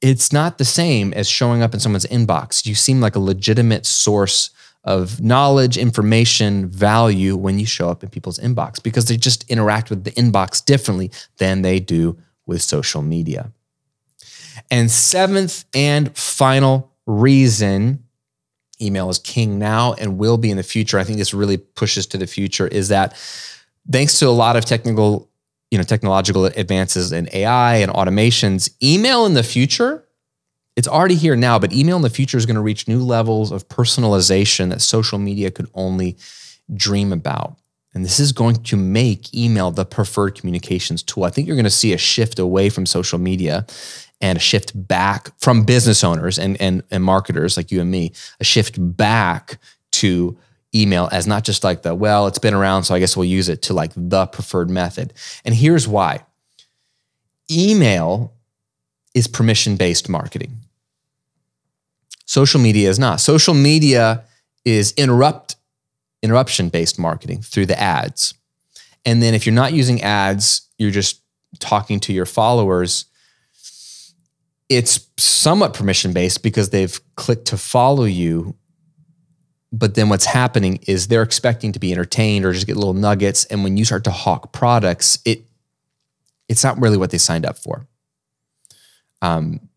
it's 0.00 0.32
not 0.32 0.58
the 0.58 0.64
same 0.64 1.12
as 1.14 1.28
showing 1.28 1.62
up 1.62 1.72
in 1.72 1.80
someone's 1.80 2.06
inbox. 2.06 2.66
You 2.66 2.74
seem 2.74 3.00
like 3.00 3.16
a 3.16 3.20
legitimate 3.20 3.86
source 3.86 4.50
of 4.82 5.20
knowledge, 5.22 5.78
information, 5.78 6.68
value 6.68 7.36
when 7.36 7.58
you 7.58 7.64
show 7.64 7.88
up 7.88 8.02
in 8.02 8.10
people's 8.10 8.38
inbox 8.38 8.82
because 8.82 9.06
they 9.06 9.16
just 9.16 9.48
interact 9.50 9.88
with 9.88 10.04
the 10.04 10.10
inbox 10.12 10.62
differently 10.62 11.10
than 11.38 11.62
they 11.62 11.80
do 11.80 12.18
with 12.44 12.60
social 12.60 13.00
media. 13.00 13.50
And 14.70 14.90
seventh 14.90 15.64
and 15.74 16.14
final 16.16 16.92
reason 17.06 18.03
email 18.80 19.10
is 19.10 19.18
king 19.18 19.58
now 19.58 19.94
and 19.94 20.18
will 20.18 20.36
be 20.36 20.50
in 20.50 20.56
the 20.56 20.62
future. 20.62 20.98
I 20.98 21.04
think 21.04 21.18
this 21.18 21.34
really 21.34 21.56
pushes 21.56 22.06
to 22.08 22.18
the 22.18 22.26
future 22.26 22.66
is 22.66 22.88
that 22.88 23.16
thanks 23.90 24.18
to 24.18 24.28
a 24.28 24.30
lot 24.30 24.56
of 24.56 24.64
technical 24.64 25.30
you 25.70 25.78
know 25.78 25.84
technological 25.84 26.44
advances 26.46 27.10
in 27.10 27.28
AI 27.32 27.76
and 27.76 27.90
automations, 27.90 28.70
email 28.82 29.26
in 29.26 29.34
the 29.34 29.42
future, 29.42 30.04
it's 30.76 30.88
already 30.88 31.14
here 31.14 31.36
now, 31.36 31.58
but 31.58 31.72
email 31.72 31.96
in 31.96 32.02
the 32.02 32.10
future 32.10 32.36
is 32.36 32.46
going 32.46 32.56
to 32.56 32.62
reach 32.62 32.88
new 32.88 33.02
levels 33.02 33.52
of 33.52 33.68
personalization 33.68 34.70
that 34.70 34.82
social 34.82 35.18
media 35.18 35.50
could 35.50 35.68
only 35.74 36.16
dream 36.72 37.12
about. 37.12 37.58
And 37.92 38.04
this 38.04 38.18
is 38.18 38.32
going 38.32 38.62
to 38.64 38.76
make 38.76 39.32
email 39.34 39.70
the 39.70 39.84
preferred 39.84 40.34
communications 40.34 41.02
tool. 41.02 41.24
I 41.24 41.30
think 41.30 41.46
you're 41.46 41.56
going 41.56 41.64
to 41.64 41.70
see 41.70 41.92
a 41.92 41.98
shift 41.98 42.40
away 42.40 42.68
from 42.70 42.86
social 42.86 43.20
media 43.20 43.66
and 44.20 44.38
a 44.38 44.40
shift 44.40 44.72
back 44.74 45.38
from 45.38 45.64
business 45.64 46.02
owners 46.04 46.38
and, 46.38 46.60
and, 46.60 46.82
and 46.90 47.04
marketers 47.04 47.56
like 47.56 47.70
you 47.70 47.80
and 47.80 47.90
me, 47.90 48.12
a 48.40 48.44
shift 48.44 48.76
back 48.78 49.58
to 49.92 50.36
email 50.74 51.08
as 51.12 51.26
not 51.26 51.44
just 51.44 51.62
like 51.62 51.82
the, 51.82 51.94
well, 51.94 52.26
it's 52.26 52.38
been 52.38 52.54
around, 52.54 52.84
so 52.84 52.94
I 52.94 52.98
guess 52.98 53.16
we'll 53.16 53.24
use 53.26 53.48
it 53.48 53.62
to 53.62 53.74
like 53.74 53.92
the 53.96 54.26
preferred 54.26 54.70
method. 54.70 55.12
And 55.44 55.54
here's 55.54 55.86
why 55.86 56.24
email 57.50 58.32
is 59.14 59.26
permission 59.26 59.76
based 59.76 60.08
marketing. 60.08 60.58
Social 62.26 62.60
media 62.60 62.88
is 62.88 62.98
not. 62.98 63.20
Social 63.20 63.54
media 63.54 64.24
is 64.64 64.92
interrupt 64.96 65.56
interruption 66.22 66.70
based 66.70 66.98
marketing 66.98 67.42
through 67.42 67.66
the 67.66 67.78
ads. 67.78 68.34
And 69.04 69.22
then 69.22 69.34
if 69.34 69.44
you're 69.44 69.54
not 69.54 69.74
using 69.74 70.02
ads, 70.02 70.68
you're 70.78 70.90
just 70.90 71.20
talking 71.58 72.00
to 72.00 72.12
your 72.12 72.24
followers. 72.24 73.04
It's 74.68 75.08
somewhat 75.16 75.74
permission 75.74 76.12
based 76.12 76.42
because 76.42 76.70
they've 76.70 76.98
clicked 77.16 77.46
to 77.48 77.56
follow 77.56 78.04
you 78.04 78.56
but 79.76 79.96
then 79.96 80.08
what's 80.08 80.24
happening 80.24 80.78
is 80.86 81.08
they're 81.08 81.22
expecting 81.22 81.72
to 81.72 81.80
be 81.80 81.90
entertained 81.90 82.44
or 82.44 82.52
just 82.52 82.66
get 82.66 82.76
little 82.76 82.94
nuggets. 82.94 83.44
And 83.46 83.64
when 83.64 83.76
you 83.76 83.84
start 83.84 84.04
to 84.04 84.12
hawk 84.12 84.52
products, 84.52 85.18
it 85.24 85.42
it's 86.48 86.62
not 86.62 86.80
really 86.80 86.96
what 86.96 87.10
they 87.10 87.18
signed 87.18 87.44
up 87.44 87.58
for. 87.58 87.86
Um, 89.20 89.68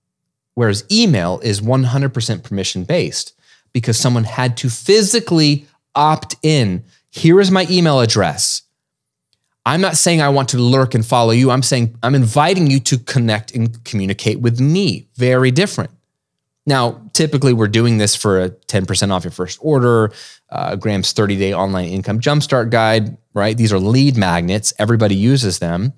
whereas 0.54 0.84
email 0.92 1.40
is 1.42 1.62
100% 1.62 2.44
permission 2.44 2.84
based 2.84 3.34
because 3.74 3.98
someone 3.98 4.26
had 4.26 4.58
to 4.58 4.70
physically 4.70 5.66
opt 5.96 6.36
in. 6.44 6.84
Here 7.10 7.40
is 7.40 7.50
my 7.50 7.66
email 7.70 8.02
address. 8.02 8.64
I'm 9.68 9.82
not 9.82 9.98
saying 9.98 10.22
I 10.22 10.30
want 10.30 10.48
to 10.50 10.60
lurk 10.60 10.96
and 10.96 11.06
follow 11.06 11.32
you. 11.32 11.52
I'm 11.52 11.62
saying 11.62 11.98
I'm 12.02 12.16
inviting 12.16 12.72
you 12.72 12.80
to 12.80 12.98
connect 12.98 13.54
and 13.54 13.84
communicate 13.84 14.40
with 14.40 14.62
me. 14.62 15.10
Very 15.16 15.52
different. 15.52 15.92
Now, 16.66 17.02
typically 17.12 17.52
we're 17.52 17.68
doing 17.68 17.98
this 17.98 18.16
for 18.16 18.42
a 18.42 18.50
10% 18.50 19.12
off 19.12 19.26
your 19.26 19.32
first 19.32 19.60
order, 19.62 20.14
uh, 20.50 20.78
Graham's 20.78 21.12
30 21.12 21.36
day 21.36 21.54
online 21.54 21.90
income 21.90 22.22
jumpstart 22.22 22.70
guide, 22.70 23.18
right? 23.34 23.58
These 23.58 23.74
are 23.74 23.80
lead 23.80 24.16
magnets. 24.16 24.72
Everybody 24.80 25.16
uses 25.16 25.60
them. 25.60 25.92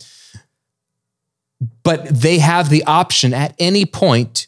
But 1.84 2.08
they 2.08 2.40
have 2.40 2.72
the 2.72 2.84
option 2.86 3.36
at 3.36 3.54
any 3.60 3.86
point 3.86 4.48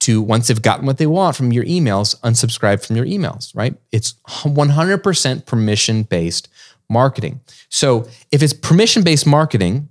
to, 0.00 0.22
once 0.22 0.46
they've 0.46 0.62
gotten 0.62 0.86
what 0.86 0.98
they 0.98 1.06
want 1.06 1.34
from 1.34 1.50
your 1.52 1.64
emails, 1.64 2.18
unsubscribe 2.20 2.86
from 2.86 2.94
your 2.94 3.06
emails, 3.06 3.56
right? 3.56 3.74
It's 3.90 4.14
100% 4.28 5.46
permission 5.46 6.04
based 6.04 6.48
marketing. 6.92 7.40
So 7.68 8.06
if 8.30 8.42
it's 8.42 8.52
permission 8.52 9.02
based 9.02 9.26
marketing, 9.26 9.88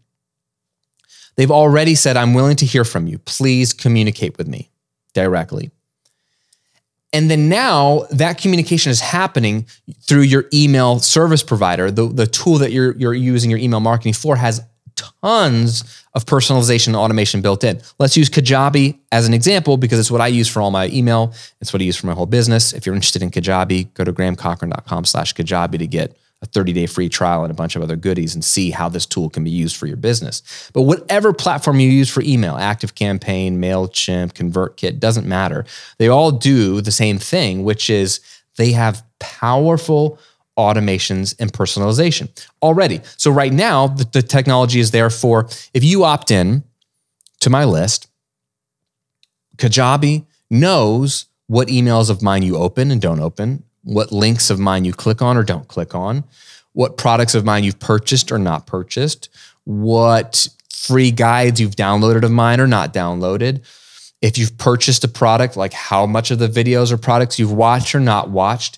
they've 1.35 1.51
already 1.51 1.95
said, 1.95 2.17
I'm 2.17 2.33
willing 2.33 2.55
to 2.57 2.65
hear 2.65 2.85
from 2.85 3.07
you. 3.07 3.17
Please 3.19 3.73
communicate 3.73 4.37
with 4.37 4.47
me 4.47 4.69
directly. 5.13 5.71
And 7.13 7.29
then 7.29 7.49
now 7.49 8.05
that 8.11 8.37
communication 8.37 8.89
is 8.89 9.01
happening 9.01 9.65
through 10.01 10.21
your 10.21 10.45
email 10.53 10.99
service 10.99 11.43
provider. 11.43 11.91
The, 11.91 12.07
the 12.07 12.27
tool 12.27 12.57
that 12.59 12.71
you're, 12.71 12.95
you're 12.95 13.13
using 13.13 13.49
your 13.49 13.59
email 13.59 13.81
marketing 13.81 14.13
for 14.13 14.37
has 14.37 14.61
tons 14.95 15.83
of 16.13 16.25
personalization 16.25 16.87
and 16.87 16.95
automation 16.95 17.41
built 17.41 17.63
in. 17.63 17.81
Let's 17.99 18.15
use 18.15 18.29
Kajabi 18.29 18.97
as 19.11 19.27
an 19.27 19.33
example 19.33 19.77
because 19.77 19.99
it's 19.99 20.11
what 20.11 20.21
I 20.21 20.27
use 20.27 20.47
for 20.47 20.61
all 20.61 20.71
my 20.71 20.87
email. 20.87 21.33
It's 21.59 21.73
what 21.73 21.81
I 21.81 21.85
use 21.85 21.97
for 21.97 22.07
my 22.07 22.13
whole 22.13 22.25
business. 22.25 22.73
If 22.73 22.85
you're 22.85 22.95
interested 22.95 23.21
in 23.21 23.31
Kajabi, 23.31 23.93
go 23.93 24.03
to 24.03 24.13
grahamcochran.com 24.13 25.05
slash 25.05 25.33
Kajabi 25.33 25.79
to 25.79 25.87
get 25.87 26.17
a 26.41 26.45
30 26.47 26.73
day 26.73 26.85
free 26.85 27.09
trial 27.09 27.43
and 27.43 27.51
a 27.51 27.55
bunch 27.55 27.75
of 27.75 27.81
other 27.81 27.95
goodies 27.95 28.33
and 28.33 28.43
see 28.43 28.71
how 28.71 28.89
this 28.89 29.05
tool 29.05 29.29
can 29.29 29.43
be 29.43 29.51
used 29.51 29.75
for 29.75 29.85
your 29.85 29.97
business. 29.97 30.69
But 30.73 30.83
whatever 30.83 31.33
platform 31.33 31.79
you 31.79 31.89
use 31.89 32.09
for 32.09 32.21
email, 32.23 32.55
ActiveCampaign, 32.55 33.57
MailChimp, 33.57 34.33
ConvertKit, 34.33 34.99
doesn't 34.99 35.27
matter. 35.27 35.65
They 35.97 36.07
all 36.07 36.31
do 36.31 36.81
the 36.81 36.91
same 36.91 37.19
thing, 37.19 37.63
which 37.63 37.89
is 37.89 38.21
they 38.57 38.71
have 38.71 39.03
powerful 39.19 40.19
automations 40.57 41.35
and 41.39 41.53
personalization 41.53 42.29
already. 42.61 43.01
So 43.17 43.31
right 43.31 43.53
now, 43.53 43.87
the, 43.87 44.05
the 44.05 44.21
technology 44.21 44.79
is 44.79 44.91
there 44.91 45.09
for 45.09 45.47
if 45.73 45.83
you 45.83 46.03
opt 46.03 46.31
in 46.31 46.63
to 47.39 47.49
my 47.49 47.65
list, 47.65 48.07
Kajabi 49.57 50.25
knows 50.49 51.25
what 51.47 51.67
emails 51.67 52.09
of 52.09 52.21
mine 52.21 52.43
you 52.43 52.57
open 52.57 52.91
and 52.91 53.01
don't 53.01 53.19
open, 53.19 53.63
what 53.83 54.11
links 54.11 54.49
of 54.49 54.59
mine 54.59 54.85
you 54.85 54.93
click 54.93 55.21
on 55.21 55.37
or 55.37 55.43
don't 55.43 55.67
click 55.67 55.95
on, 55.95 56.23
what 56.73 56.97
products 56.97 57.35
of 57.35 57.45
mine 57.45 57.63
you've 57.63 57.79
purchased 57.79 58.31
or 58.31 58.39
not 58.39 58.67
purchased, 58.67 59.29
what 59.63 60.47
free 60.69 61.11
guides 61.11 61.59
you've 61.59 61.75
downloaded 61.75 62.23
of 62.23 62.31
mine 62.31 62.59
or 62.59 62.67
not 62.67 62.93
downloaded. 62.93 63.63
If 64.21 64.37
you've 64.37 64.57
purchased 64.57 65.03
a 65.03 65.07
product, 65.07 65.57
like 65.57 65.73
how 65.73 66.05
much 66.05 66.31
of 66.31 66.39
the 66.39 66.47
videos 66.47 66.91
or 66.91 66.97
products 66.97 67.39
you've 67.39 67.51
watched 67.51 67.95
or 67.95 67.99
not 67.99 68.29
watched, 68.29 68.77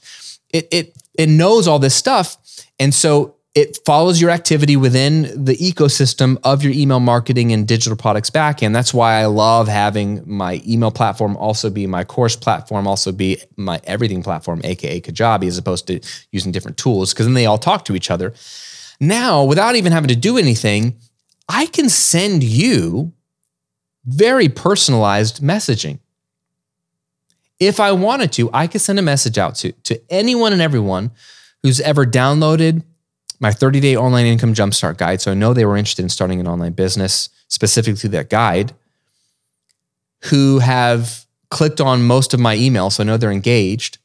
it, 0.49 0.67
it, 0.71 0.93
it 1.15 1.27
knows 1.27 1.67
all 1.67 1.79
this 1.79 1.95
stuff. 1.95 2.37
And 2.79 2.93
so 2.93 3.35
it 3.55 3.77
follows 3.85 4.19
your 4.19 4.31
activity 4.31 4.75
within 4.75 5.45
the 5.45 5.55
ecosystem 5.57 6.37
of 6.43 6.63
your 6.63 6.73
email 6.73 6.99
marketing 6.99 7.51
and 7.51 7.67
digital 7.67 7.95
products 7.95 8.31
backend. 8.31 8.73
That's 8.73 8.93
why 8.93 9.21
I 9.21 9.27
love 9.27 9.67
having 9.67 10.23
my 10.25 10.59
email 10.67 10.89
platform 10.89 11.37
also 11.37 11.69
be 11.69 11.85
my 11.85 12.03
course 12.03 12.35
platform, 12.35 12.87
also 12.87 13.11
be 13.11 13.39
my 13.55 13.79
everything 13.83 14.23
platform, 14.23 14.61
aka 14.63 14.99
Kajabi, 14.99 15.47
as 15.47 15.59
opposed 15.59 15.85
to 15.87 15.99
using 16.31 16.51
different 16.51 16.77
tools, 16.77 17.13
because 17.13 17.27
then 17.27 17.35
they 17.35 17.45
all 17.45 17.59
talk 17.59 17.85
to 17.85 17.95
each 17.95 18.09
other. 18.09 18.33
Now, 18.99 19.43
without 19.43 19.75
even 19.75 19.91
having 19.91 20.07
to 20.07 20.15
do 20.15 20.37
anything, 20.37 20.97
I 21.47 21.67
can 21.67 21.89
send 21.89 22.43
you 22.43 23.13
very 24.05 24.49
personalized 24.49 25.43
messaging. 25.43 25.99
If 27.59 27.79
I 27.79 27.91
wanted 27.91 28.31
to, 28.33 28.49
I 28.51 28.65
could 28.65 28.81
send 28.81 28.97
a 28.97 29.03
message 29.03 29.37
out 29.37 29.55
to, 29.55 29.73
to 29.73 30.01
anyone 30.09 30.53
and 30.53 30.61
everyone 30.61 31.11
who's 31.61 31.79
ever 31.79 32.05
downloaded 32.05 32.83
my 33.43 33.51
30 33.51 33.81
day 33.81 33.97
online 33.97 34.25
income 34.25 34.53
jumpstart 34.53 34.97
guide. 34.97 35.19
So 35.19 35.31
I 35.31 35.33
know 35.33 35.53
they 35.53 35.65
were 35.65 35.75
interested 35.75 36.01
in 36.01 36.07
starting 36.07 36.39
an 36.39 36.47
online 36.47 36.71
business 36.71 37.27
specifically 37.49 37.99
through 37.99 38.11
that 38.11 38.29
guide, 38.29 38.73
who 40.23 40.59
have 40.59 41.25
clicked 41.49 41.81
on 41.81 42.03
most 42.03 42.33
of 42.33 42.39
my 42.39 42.55
emails. 42.55 42.93
So 42.93 43.03
I 43.03 43.05
know 43.05 43.17
they're 43.17 43.31
engaged 43.31 43.97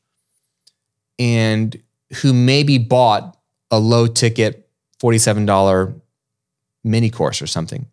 and 1.21 1.81
who 2.21 2.35
maybe 2.35 2.79
bought 2.79 3.39
a 3.71 3.79
low 3.79 4.09
ticket 4.09 4.69
$47 5.01 6.01
mini 6.83 7.09
course 7.09 7.41
or 7.41 7.47
something. 7.47 7.87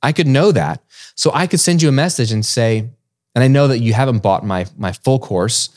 I 0.00 0.12
could 0.12 0.28
know 0.28 0.52
that. 0.52 0.80
So 1.16 1.32
I 1.34 1.48
could 1.48 1.58
send 1.58 1.82
you 1.82 1.88
a 1.88 1.92
message 1.92 2.30
and 2.30 2.46
say, 2.46 2.88
and 3.34 3.42
I 3.42 3.48
know 3.48 3.66
that 3.66 3.80
you 3.80 3.94
haven't 3.94 4.22
bought 4.22 4.46
my, 4.46 4.66
my 4.78 4.92
full 4.92 5.18
course, 5.18 5.70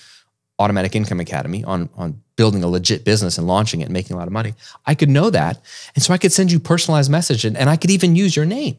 Automatic 0.59 0.95
Income 0.95 1.21
Academy, 1.21 1.63
on, 1.63 1.89
on 1.95 2.21
building 2.37 2.63
a 2.63 2.67
legit 2.67 3.03
business 3.03 3.37
and 3.37 3.47
launching 3.47 3.81
it 3.81 3.85
and 3.85 3.93
making 3.93 4.15
a 4.15 4.17
lot 4.17 4.27
of 4.27 4.33
money. 4.33 4.53
I 4.85 4.95
could 4.95 5.09
know 5.09 5.29
that. 5.29 5.59
And 5.95 6.03
so 6.03 6.13
I 6.13 6.17
could 6.17 6.31
send 6.31 6.51
you 6.51 6.59
personalized 6.59 7.11
message 7.11 7.43
and, 7.43 7.57
and 7.57 7.69
I 7.69 7.75
could 7.75 7.91
even 7.91 8.15
use 8.15 8.35
your 8.35 8.45
name. 8.45 8.77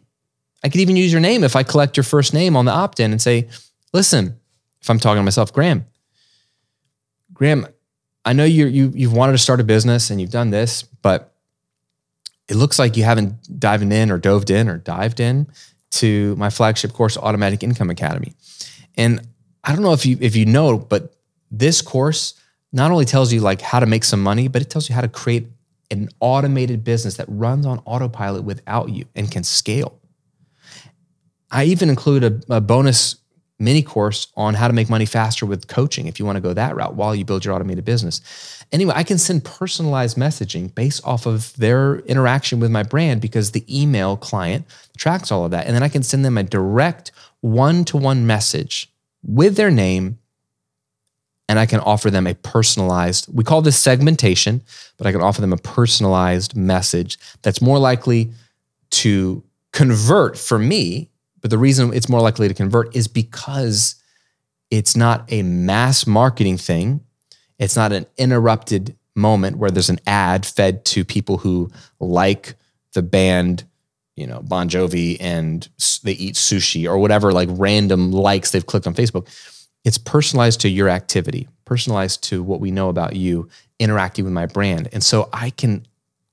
I 0.65 0.71
could 0.71 0.81
even 0.81 0.97
use 0.97 1.13
your 1.13 1.21
name 1.21 1.45
if 1.45 1.55
I 1.55 1.63
collect 1.63 1.97
your 1.97 2.05
first 2.05 2.33
name 2.33 2.57
on 2.57 2.65
the 2.65 2.73
opt-in 2.73 3.13
and 3.13 3.21
say, 3.21 3.49
listen, 3.93 4.41
if 4.81 4.89
I'm 4.89 4.99
talking 4.99 5.21
to 5.21 5.25
myself, 5.25 5.53
Graham, 5.53 5.85
Graham, 7.35 7.67
I 8.25 8.33
know 8.33 8.45
you 8.45 8.67
you 8.67 8.93
you've 8.95 9.13
wanted 9.13 9.33
to 9.33 9.39
start 9.39 9.61
a 9.61 9.65
business 9.65 10.11
and 10.11 10.21
you've 10.21 10.31
done 10.31 10.51
this, 10.51 10.83
but 10.83 11.35
it 12.49 12.57
looks 12.57 12.79
like 12.79 12.97
you 12.97 13.05
haven't 13.05 13.59
dived 13.61 13.85
in 13.85 14.11
or 14.11 14.19
dove 14.19 14.51
in 14.51 14.69
or 14.69 14.79
dived 14.79 15.21
in 15.21 15.47
to 15.91 16.35
my 16.37 16.51
flagship 16.51 16.93
course, 16.93 17.17
Automatic 17.17 17.63
Income 17.63 17.91
Academy. 17.91 18.35
And 18.97 19.27
I 19.65 19.73
don't 19.73 19.83
know 19.83 19.93
if 19.93 20.05
you 20.05 20.19
if 20.21 20.37
you 20.37 20.47
know, 20.47 20.79
but 20.79 21.15
this 21.51 21.81
course 21.81 22.35
not 22.73 22.91
only 22.91 23.05
tells 23.05 23.33
you 23.33 23.41
like 23.41 23.61
how 23.61 23.81
to 23.81 23.87
make 23.87 24.05
some 24.05 24.23
money, 24.23 24.49
but 24.49 24.63
it 24.63 24.71
tells 24.71 24.89
you 24.89 24.95
how 24.95 25.01
to 25.01 25.09
create 25.09 25.47
an 25.91 26.09
automated 26.21 26.85
business 26.85 27.17
that 27.17 27.27
runs 27.29 27.65
on 27.65 27.81
autopilot 27.87 28.45
without 28.45 28.91
you 28.91 29.07
and 29.15 29.31
can 29.31 29.43
scale. 29.43 29.99
I 31.51 31.65
even 31.65 31.89
include 31.89 32.25
a, 32.25 32.57
a, 32.57 32.61
bonus 32.61 33.17
mini 33.59 33.83
course 33.83 34.29
on 34.37 34.55
how 34.55 34.69
to 34.69 34.75
make 34.75 34.91
money 34.91 35.07
faster 35.07 35.47
with 35.47 35.67
coaching 35.67 36.07
if 36.07 36.19
you 36.19 36.27
want 36.27 36.37
to 36.37 36.43
go 36.43 36.53
that 36.53 36.77
route 36.77 36.95
while 36.95 37.15
you 37.15 37.25
build 37.25 37.45
your 37.45 37.55
automated 37.55 37.85
business. 37.85 38.21
Anyway, 38.71 38.93
I 38.95 39.03
can 39.03 39.17
send 39.17 39.45
personalized 39.45 40.17
messaging 40.17 40.73
based 40.75 41.05
off 41.07 41.27
of 41.27 41.57
their 41.57 42.01
interaction 42.01 42.61
with 42.61 42.71
my 42.71 42.83
brand 42.83 43.23
because 43.23 43.53
the 43.53 43.65
email 43.69 44.17
client 44.17 44.67
tracks 44.99 45.33
all 45.33 45.47
of 45.47 45.51
that. 45.53 45.67
And 45.67 45.75
then 45.75 45.83
I 45.83 45.89
can 45.89 46.03
send 46.03 46.25
them 46.25 46.37
a 46.37 46.43
direct 46.43 47.11
one 47.41 47.85
to 47.87 47.97
one 47.97 48.27
message 48.27 48.93
with 49.23 49.57
their 49.57 49.71
name 49.71 50.19
and 51.49 51.59
I 51.59 51.67
can 51.67 51.81
offer 51.81 52.11
them 52.11 52.27
a 52.27 52.35
personalized, 52.35 53.27
we 53.33 53.43
call 53.43 53.63
this 53.63 53.79
segmentation, 53.79 54.63
but 54.99 55.07
I 55.07 55.13
can 55.13 55.23
offer 55.23 55.41
them 55.41 55.53
a 55.53 55.59
personalized 55.59 56.55
message 56.55 57.19
that's 57.43 57.63
more 57.63 57.79
likely 57.79 58.31
to 58.91 59.43
convert 59.73 60.39
for 60.39 60.59
me. 60.59 61.09
But 61.41 61.51
the 61.51 61.59
reason 61.59 61.95
it's 61.95 62.09
more 62.09 62.21
likely 62.21 62.49
to 62.49 62.55
convert 62.55 62.95
is 62.95 63.09
because 63.09 63.95
it's 64.71 64.95
not 64.97 65.25
a 65.33 65.43
mass 65.43 66.07
marketing 66.07 66.59
thing. 66.59 67.01
It's 67.59 67.77
not 67.77 67.93
an 67.93 68.07
interrupted 68.19 68.97
moment 69.17 69.57
where 69.57 69.71
there's 69.71 69.91
an 69.91 70.01
ad 70.07 70.45
fed 70.45 70.85
to 70.85 71.05
people 71.05 71.39
who 71.39 71.71
like 71.99 72.55
the 72.93 73.03
band, 73.03 73.65
you 74.17 74.27
know, 74.27 74.41
Bon 74.43 74.69
Jovi 74.69 75.17
and 75.19 75.67
they 76.03 76.13
eat 76.13 76.35
sushi 76.35 76.89
or 76.89 76.99
whatever, 76.99 77.33
like 77.33 77.49
random 77.53 78.13
likes 78.13 78.51
they've 78.51 78.67
clicked 78.67 78.87
on 78.87 78.95
Facebook 78.95 79.29
it's 79.89 79.97
personalized 79.97 80.61
to 80.61 80.69
your 80.69 80.91
activity, 80.91 81.49
personalized 81.65 82.23
to 82.25 82.43
what 82.43 82.61
we 82.61 82.71
know 82.71 82.91
about 82.91 83.17
you, 83.17 83.49
interacting 83.79 84.23
with 84.27 84.35
my 84.35 84.45
brand. 84.45 84.87
And 84.93 85.03
so 85.03 85.31
I 85.33 85.49
can 85.49 85.87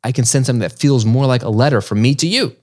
I 0.04 0.12
can 0.12 0.26
send 0.26 0.46
something 0.46 0.60
that 0.60 0.78
feels 0.78 1.06
more 1.06 1.26
like 1.26 1.42
a 1.42 1.50
letter 1.50 1.80
from 1.80 2.02
me 2.02 2.16
to 2.16 2.28
you. 2.28 2.54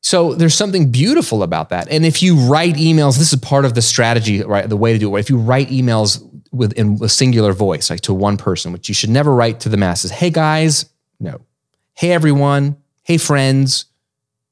So 0.00 0.34
there's 0.34 0.54
something 0.54 0.92
beautiful 0.92 1.42
about 1.42 1.70
that. 1.70 1.88
And 1.90 2.06
if 2.06 2.22
you 2.22 2.36
write 2.36 2.76
emails, 2.76 3.18
this 3.18 3.32
is 3.32 3.40
part 3.40 3.64
of 3.64 3.74
the 3.74 3.82
strategy, 3.82 4.44
right? 4.44 4.68
The 4.68 4.76
way 4.76 4.92
to 4.92 4.98
do 5.00 5.16
it. 5.16 5.18
If 5.18 5.28
you 5.28 5.36
write 5.36 5.68
emails 5.68 6.24
with 6.52 6.72
in 6.74 7.02
a 7.02 7.08
singular 7.08 7.52
voice, 7.52 7.90
like 7.90 8.02
to 8.02 8.14
one 8.14 8.36
person, 8.36 8.72
which 8.72 8.88
you 8.88 8.94
should 8.94 9.10
never 9.10 9.34
write 9.34 9.58
to 9.60 9.68
the 9.68 9.76
masses. 9.76 10.12
Hey 10.12 10.30
guys, 10.30 10.88
no. 11.18 11.40
Hey 11.94 12.12
everyone. 12.12 12.76
Hey 13.02 13.18
friends, 13.18 13.86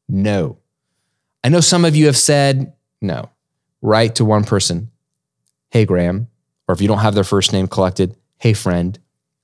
no. 0.08 0.58
I 1.44 1.48
know 1.48 1.60
some 1.60 1.84
of 1.84 1.94
you 1.94 2.06
have 2.06 2.16
said 2.16 2.72
no 3.00 3.30
write 3.82 4.16
to 4.16 4.24
one 4.24 4.44
person, 4.44 4.90
hey, 5.70 5.84
Graham, 5.84 6.28
or 6.66 6.74
if 6.74 6.80
you 6.80 6.88
don't 6.88 6.98
have 6.98 7.14
their 7.14 7.24
first 7.24 7.52
name 7.52 7.68
collected, 7.68 8.16
hey, 8.38 8.52
friend, 8.52 8.98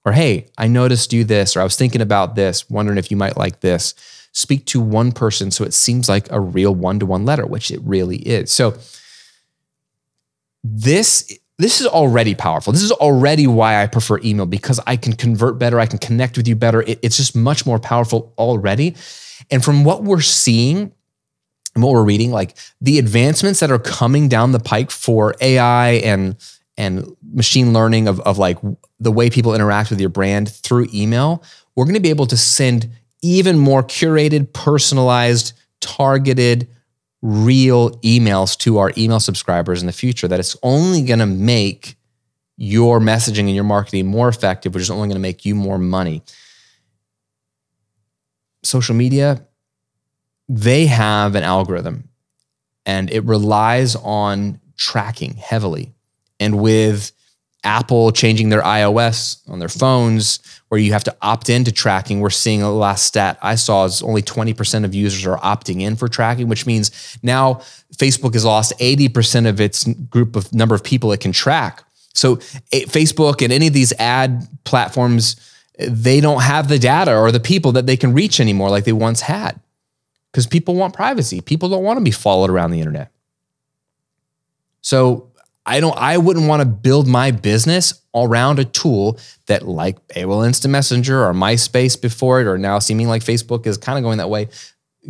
or 0.04 0.12
hey, 0.12 0.46
I 0.58 0.68
noticed 0.68 1.12
you 1.12 1.24
this, 1.24 1.56
or 1.56 1.60
I 1.60 1.64
was 1.64 1.76
thinking 1.76 2.00
about 2.00 2.34
this, 2.34 2.68
wondering 2.68 2.98
if 2.98 3.10
you 3.10 3.16
might 3.16 3.36
like 3.36 3.60
this. 3.60 3.94
Speak 4.32 4.66
to 4.66 4.80
one 4.80 5.12
person 5.12 5.50
so 5.50 5.64
it 5.64 5.72
seems 5.72 6.08
like 6.08 6.30
a 6.30 6.40
real 6.40 6.74
one 6.74 6.98
to 6.98 7.06
one 7.06 7.24
letter, 7.24 7.46
which 7.46 7.70
it 7.70 7.80
really 7.82 8.16
is. 8.18 8.50
So, 8.50 8.76
this 10.62 11.38
this 11.58 11.80
is 11.80 11.86
already 11.86 12.34
powerful. 12.34 12.72
This 12.72 12.82
is 12.82 12.90
already 12.90 13.46
why 13.46 13.80
I 13.80 13.86
prefer 13.86 14.18
email 14.24 14.46
because 14.46 14.80
I 14.86 14.96
can 14.96 15.12
convert 15.12 15.58
better, 15.58 15.78
I 15.78 15.86
can 15.86 15.98
connect 15.98 16.36
with 16.36 16.48
you 16.48 16.56
better. 16.56 16.82
It, 16.82 16.98
it's 17.02 17.16
just 17.16 17.36
much 17.36 17.64
more 17.64 17.78
powerful 17.78 18.34
already. 18.36 18.96
And 19.50 19.64
from 19.64 19.84
what 19.84 20.02
we're 20.02 20.20
seeing 20.20 20.92
and 21.74 21.82
what 21.82 21.92
we're 21.92 22.04
reading, 22.04 22.30
like 22.30 22.56
the 22.80 22.98
advancements 22.98 23.60
that 23.60 23.70
are 23.70 23.78
coming 23.78 24.28
down 24.28 24.52
the 24.52 24.60
pike 24.60 24.90
for 24.90 25.34
AI 25.40 25.92
and 25.92 26.36
and 26.76 27.06
machine 27.32 27.72
learning 27.72 28.08
of, 28.08 28.18
of 28.20 28.36
like 28.36 28.58
the 28.98 29.12
way 29.12 29.30
people 29.30 29.54
interact 29.54 29.90
with 29.90 30.00
your 30.00 30.08
brand 30.08 30.50
through 30.50 30.88
email, 30.92 31.42
we're 31.76 31.84
going 31.84 31.94
to 31.94 32.00
be 32.00 32.10
able 32.10 32.26
to 32.26 32.36
send 32.36 32.88
even 33.22 33.58
more 33.58 33.82
curated, 33.82 34.52
personalized, 34.52 35.52
targeted, 35.80 36.68
real 37.22 37.90
emails 38.00 38.58
to 38.58 38.78
our 38.78 38.92
email 38.98 39.18
subscribers 39.18 39.80
in 39.80 39.86
the 39.86 39.92
future 39.92 40.28
that 40.28 40.40
it's 40.40 40.56
only 40.62 41.02
going 41.02 41.20
to 41.20 41.26
make 41.26 41.96
your 42.56 43.00
messaging 43.00 43.40
and 43.40 43.54
your 43.54 43.64
marketing 43.64 44.06
more 44.06 44.28
effective, 44.28 44.74
which 44.74 44.82
is 44.82 44.90
only 44.90 45.08
going 45.08 45.16
to 45.16 45.20
make 45.20 45.44
you 45.44 45.54
more 45.54 45.78
money. 45.78 46.22
Social 48.62 48.94
media, 48.94 49.46
they 50.48 50.86
have 50.86 51.34
an 51.34 51.42
algorithm 51.42 52.08
and 52.86 53.10
it 53.10 53.24
relies 53.24 53.96
on 53.96 54.60
tracking 54.76 55.34
heavily. 55.34 55.94
And 56.38 56.60
with 56.60 57.12
Apple 57.64 58.12
changing 58.12 58.50
their 58.50 58.60
iOS 58.60 59.40
on 59.48 59.58
their 59.58 59.70
phones, 59.70 60.38
where 60.68 60.80
you 60.80 60.92
have 60.92 61.04
to 61.04 61.16
opt 61.22 61.48
into 61.48 61.72
tracking. 61.72 62.20
We're 62.20 62.30
seeing 62.30 62.62
a 62.62 62.70
last 62.70 63.04
stat 63.04 63.38
I 63.40 63.54
saw 63.54 63.84
is 63.84 64.02
only 64.02 64.22
20% 64.22 64.84
of 64.84 64.94
users 64.94 65.26
are 65.26 65.38
opting 65.38 65.80
in 65.80 65.96
for 65.96 66.08
tracking, 66.08 66.48
which 66.48 66.66
means 66.66 67.18
now 67.22 67.62
Facebook 67.96 68.34
has 68.34 68.44
lost 68.44 68.78
80% 68.78 69.48
of 69.48 69.60
its 69.60 69.84
group 69.84 70.36
of 70.36 70.52
number 70.52 70.74
of 70.74 70.84
people 70.84 71.12
it 71.12 71.20
can 71.20 71.32
track. 71.32 71.82
So 72.12 72.34
eh, 72.72 72.84
Facebook 72.86 73.42
and 73.42 73.52
any 73.52 73.66
of 73.66 73.72
these 73.72 73.92
ad 73.94 74.46
platforms, 74.64 75.36
eh, 75.78 75.88
they 75.90 76.20
don't 76.20 76.42
have 76.42 76.68
the 76.68 76.78
data 76.78 77.16
or 77.16 77.32
the 77.32 77.40
people 77.40 77.72
that 77.72 77.86
they 77.86 77.96
can 77.96 78.12
reach 78.12 78.40
anymore 78.40 78.68
like 78.68 78.84
they 78.84 78.92
once 78.92 79.22
had. 79.22 79.58
Because 80.34 80.48
people 80.48 80.74
want 80.74 80.94
privacy. 80.94 81.40
People 81.40 81.68
don't 81.68 81.84
want 81.84 81.96
to 82.00 82.04
be 82.04 82.10
followed 82.10 82.50
around 82.50 82.72
the 82.72 82.80
internet. 82.80 83.12
So 84.80 85.30
I 85.64 85.78
don't 85.78 85.96
I 85.96 86.18
wouldn't 86.18 86.48
want 86.48 86.60
to 86.60 86.66
build 86.66 87.06
my 87.06 87.30
business 87.30 88.02
around 88.16 88.58
a 88.58 88.64
tool 88.64 89.16
that 89.46 89.62
like 89.62 90.04
AOL 90.08 90.44
Instant 90.44 90.72
Messenger 90.72 91.24
or 91.24 91.32
MySpace 91.34 92.00
before 92.00 92.40
it 92.40 92.48
or 92.48 92.58
now 92.58 92.80
seeming 92.80 93.06
like 93.06 93.22
Facebook 93.22 93.64
is 93.64 93.78
kind 93.78 93.96
of 93.96 94.02
going 94.02 94.18
that 94.18 94.28
way 94.28 94.48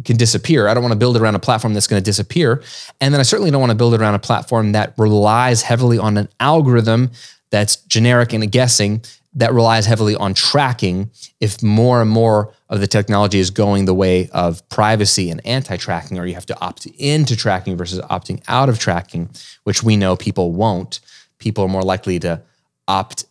can 0.04 0.18
disappear. 0.18 0.68
I 0.68 0.74
don't 0.74 0.82
want 0.82 0.92
to 0.92 0.98
build 0.98 1.16
it 1.16 1.22
around 1.22 1.36
a 1.36 1.40
platform 1.40 1.72
that's 1.72 1.86
going 1.86 2.02
to 2.02 2.04
disappear. 2.04 2.62
And 3.00 3.14
then 3.14 3.20
I 3.20 3.22
certainly 3.22 3.50
don't 3.50 3.60
want 3.60 3.70
to 3.70 3.76
build 3.76 3.94
it 3.94 4.02
around 4.02 4.14
a 4.14 4.18
platform 4.18 4.72
that 4.72 4.92
relies 4.98 5.62
heavily 5.62 5.98
on 5.98 6.18
an 6.18 6.28
algorithm 6.38 7.12
that's 7.48 7.76
generic 7.76 8.34
and 8.34 8.52
guessing 8.52 9.02
that 9.34 9.52
relies 9.52 9.86
heavily 9.86 10.14
on 10.14 10.34
tracking 10.34 11.10
if 11.40 11.62
more 11.62 12.00
and 12.00 12.10
more 12.10 12.52
of 12.68 12.80
the 12.80 12.86
technology 12.86 13.38
is 13.38 13.50
going 13.50 13.84
the 13.84 13.94
way 13.94 14.28
of 14.30 14.66
privacy 14.68 15.30
and 15.30 15.44
anti-tracking 15.46 16.18
or 16.18 16.26
you 16.26 16.34
have 16.34 16.46
to 16.46 16.58
opt 16.60 16.86
into 16.98 17.36
tracking 17.36 17.76
versus 17.76 18.00
opting 18.02 18.42
out 18.48 18.68
of 18.68 18.78
tracking 18.78 19.28
which 19.64 19.82
we 19.82 19.96
know 19.96 20.16
people 20.16 20.52
won't 20.52 21.00
people 21.38 21.64
are 21.64 21.68
more 21.68 21.82
likely 21.82 22.18
to 22.18 22.40
opt 22.88 23.24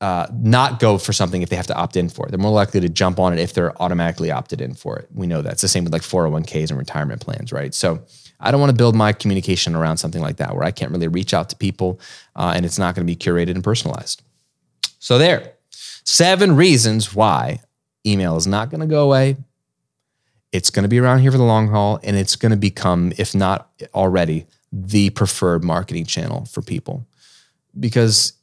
uh, 0.00 0.26
not 0.32 0.80
go 0.80 0.96
for 0.96 1.12
something 1.12 1.42
if 1.42 1.50
they 1.50 1.56
have 1.56 1.66
to 1.66 1.76
opt 1.76 1.94
in 1.94 2.08
for 2.08 2.26
it. 2.26 2.30
They're 2.30 2.38
more 2.38 2.50
likely 2.50 2.80
to 2.80 2.88
jump 2.88 3.18
on 3.18 3.34
it 3.34 3.38
if 3.38 3.52
they're 3.52 3.80
automatically 3.82 4.30
opted 4.30 4.62
in 4.62 4.72
for 4.72 4.98
it. 4.98 5.08
We 5.12 5.26
know 5.26 5.42
that's 5.42 5.60
the 5.60 5.68
same 5.68 5.84
with 5.84 5.92
like 5.92 6.00
401ks 6.00 6.70
and 6.70 6.78
retirement 6.78 7.20
plans, 7.20 7.52
right? 7.52 7.74
So 7.74 8.02
I 8.40 8.50
don't 8.50 8.60
want 8.60 8.70
to 8.70 8.76
build 8.76 8.96
my 8.96 9.12
communication 9.12 9.74
around 9.74 9.98
something 9.98 10.22
like 10.22 10.38
that 10.38 10.54
where 10.54 10.64
I 10.64 10.70
can't 10.70 10.90
really 10.90 11.08
reach 11.08 11.34
out 11.34 11.50
to 11.50 11.56
people 11.56 12.00
uh, 12.34 12.54
and 12.56 12.64
it's 12.64 12.78
not 12.78 12.94
going 12.94 13.06
to 13.06 13.10
be 13.10 13.16
curated 13.16 13.50
and 13.50 13.62
personalized. 13.62 14.22
So, 15.00 15.18
there, 15.18 15.54
seven 15.70 16.54
reasons 16.54 17.14
why 17.14 17.60
email 18.06 18.36
is 18.36 18.46
not 18.46 18.70
going 18.70 18.80
to 18.80 18.86
go 18.86 19.04
away. 19.04 19.36
It's 20.52 20.70
going 20.70 20.84
to 20.84 20.88
be 20.88 20.98
around 20.98 21.20
here 21.20 21.32
for 21.32 21.38
the 21.38 21.44
long 21.44 21.68
haul, 21.68 21.98
and 22.04 22.16
it's 22.16 22.36
going 22.36 22.50
to 22.50 22.56
become, 22.56 23.12
if 23.18 23.34
not 23.34 23.70
already, 23.94 24.46
the 24.72 25.10
preferred 25.10 25.64
marketing 25.64 26.04
channel 26.04 26.44
for 26.44 26.62
people 26.62 27.06
because 27.78 28.34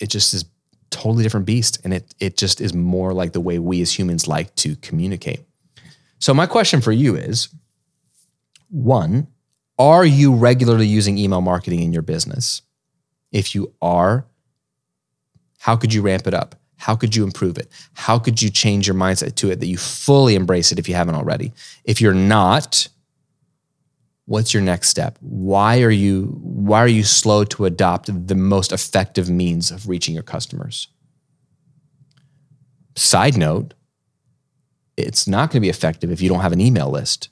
it 0.00 0.08
just 0.08 0.34
is 0.34 0.44
totally 0.90 1.22
different 1.22 1.46
beast 1.46 1.80
and 1.84 1.92
it 1.92 2.14
it 2.20 2.36
just 2.36 2.60
is 2.60 2.72
more 2.72 3.12
like 3.12 3.32
the 3.32 3.40
way 3.40 3.58
we 3.58 3.80
as 3.82 3.96
humans 3.96 4.26
like 4.26 4.54
to 4.56 4.76
communicate. 4.76 5.40
So 6.18 6.32
my 6.32 6.46
question 6.46 6.80
for 6.80 6.92
you 6.92 7.16
is 7.16 7.48
one, 8.70 9.28
are 9.78 10.04
you 10.04 10.34
regularly 10.34 10.86
using 10.86 11.18
email 11.18 11.40
marketing 11.40 11.80
in 11.80 11.92
your 11.92 12.02
business? 12.02 12.62
If 13.30 13.54
you 13.54 13.74
are, 13.82 14.26
how 15.66 15.74
could 15.74 15.92
you 15.92 16.00
ramp 16.00 16.28
it 16.28 16.32
up? 16.32 16.54
How 16.76 16.94
could 16.94 17.16
you 17.16 17.24
improve 17.24 17.58
it? 17.58 17.68
How 17.94 18.20
could 18.20 18.40
you 18.40 18.50
change 18.50 18.86
your 18.86 18.94
mindset 18.94 19.34
to 19.34 19.50
it 19.50 19.58
that 19.58 19.66
you 19.66 19.76
fully 19.76 20.36
embrace 20.36 20.70
it 20.70 20.78
if 20.78 20.88
you 20.88 20.94
haven't 20.94 21.16
already? 21.16 21.52
If 21.82 22.00
you're 22.00 22.14
not, 22.14 22.86
what's 24.26 24.54
your 24.54 24.62
next 24.62 24.90
step? 24.90 25.18
Why 25.20 25.82
are 25.82 25.90
you 25.90 26.38
why 26.40 26.78
are 26.78 26.86
you 26.86 27.02
slow 27.02 27.42
to 27.46 27.64
adopt 27.64 28.28
the 28.28 28.36
most 28.36 28.70
effective 28.70 29.28
means 29.28 29.72
of 29.72 29.88
reaching 29.88 30.14
your 30.14 30.22
customers? 30.22 30.86
Side 32.94 33.36
note, 33.36 33.74
it's 34.96 35.26
not 35.26 35.50
going 35.50 35.60
to 35.60 35.66
be 35.66 35.68
effective 35.68 36.12
if 36.12 36.20
you 36.20 36.28
don't 36.28 36.42
have 36.42 36.52
an 36.52 36.60
email 36.60 36.90
list. 36.90 37.28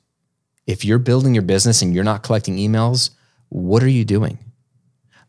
If 0.66 0.84
you're 0.84 0.98
building 0.98 1.34
your 1.34 1.44
business 1.44 1.82
and 1.82 1.94
you're 1.94 2.02
not 2.02 2.24
collecting 2.24 2.56
emails, 2.56 3.10
what 3.48 3.84
are 3.84 3.88
you 3.88 4.04
doing? 4.04 4.38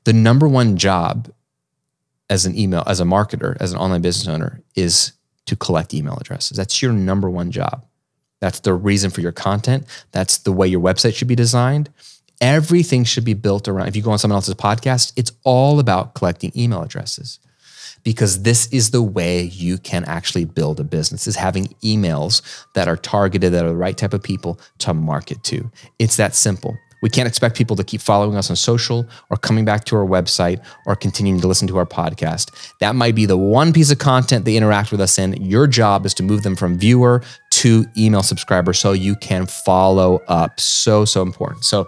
The 0.05 0.13
number 0.13 0.47
one 0.47 0.75
job 0.75 1.31
as 2.29 2.45
an 2.45 2.57
email, 2.57 2.83
as 2.87 2.99
a 2.99 3.03
marketer, 3.03 3.55
as 3.59 3.71
an 3.71 3.77
online 3.77 4.01
business 4.01 4.27
owner, 4.27 4.61
is 4.75 5.13
to 5.45 5.55
collect 5.55 5.93
email 5.93 6.17
addresses. 6.19 6.57
That's 6.57 6.81
your 6.81 6.91
number 6.91 7.29
one 7.29 7.51
job. 7.51 7.85
That's 8.41 8.59
the 8.59 8.73
reason 8.73 9.11
for 9.11 9.21
your 9.21 9.31
content. 9.31 9.85
That's 10.11 10.39
the 10.39 10.51
way 10.51 10.67
your 10.67 10.81
website 10.81 11.15
should 11.15 11.27
be 11.27 11.35
designed. 11.35 11.89
Everything 12.41 13.03
should 13.03 13.23
be 13.23 13.33
built 13.33 13.67
around. 13.67 13.87
If 13.87 13.95
you 13.95 14.01
go 14.01 14.11
on 14.11 14.19
someone 14.19 14.35
else's 14.35 14.55
podcast, 14.55 15.13
it's 15.15 15.31
all 15.43 15.79
about 15.79 16.15
collecting 16.15 16.51
email 16.55 16.81
addresses 16.81 17.39
because 18.03 18.43
this 18.43 18.67
is 18.67 18.91
the 18.91 19.01
way 19.01 19.43
you 19.43 19.77
can 19.77 20.05
actually 20.05 20.45
build 20.45 20.79
a 20.79 20.83
business 20.83 21.27
is 21.27 21.35
having 21.35 21.65
emails 21.83 22.41
that 22.73 22.87
are 22.87 22.97
targeted 22.97 23.51
that 23.51 23.65
are 23.65 23.69
the 23.69 23.75
right 23.75 23.97
type 23.97 24.13
of 24.13 24.21
people 24.21 24.59
to 24.77 24.93
market 24.93 25.43
to. 25.43 25.71
It's 25.97 26.17
that 26.17 26.35
simple. 26.35 26.77
We 27.01 27.09
can't 27.09 27.27
expect 27.27 27.55
people 27.55 27.75
to 27.75 27.83
keep 27.83 28.01
following 28.01 28.35
us 28.35 28.49
on 28.49 28.55
social 28.55 29.07
or 29.29 29.37
coming 29.37 29.65
back 29.65 29.85
to 29.85 29.95
our 29.95 30.05
website 30.05 30.65
or 30.85 30.95
continuing 30.95 31.41
to 31.41 31.47
listen 31.47 31.67
to 31.67 31.77
our 31.77 31.85
podcast. 31.85 32.73
That 32.79 32.95
might 32.95 33.15
be 33.15 33.25
the 33.25 33.37
one 33.37 33.73
piece 33.73 33.91
of 33.91 33.99
content 33.99 34.45
they 34.45 34.57
interact 34.57 34.91
with 34.91 35.01
us 35.01 35.17
in. 35.17 35.33
Your 35.41 35.67
job 35.67 36.05
is 36.05 36.13
to 36.15 36.23
move 36.23 36.43
them 36.43 36.55
from 36.55 36.77
viewer 36.77 37.21
to 37.51 37.85
email 37.97 38.23
subscriber 38.23 38.73
so 38.73 38.91
you 38.91 39.15
can 39.15 39.45
follow 39.45 40.21
up. 40.27 40.59
So, 40.59 41.05
so 41.05 41.21
important. 41.21 41.65
So, 41.65 41.87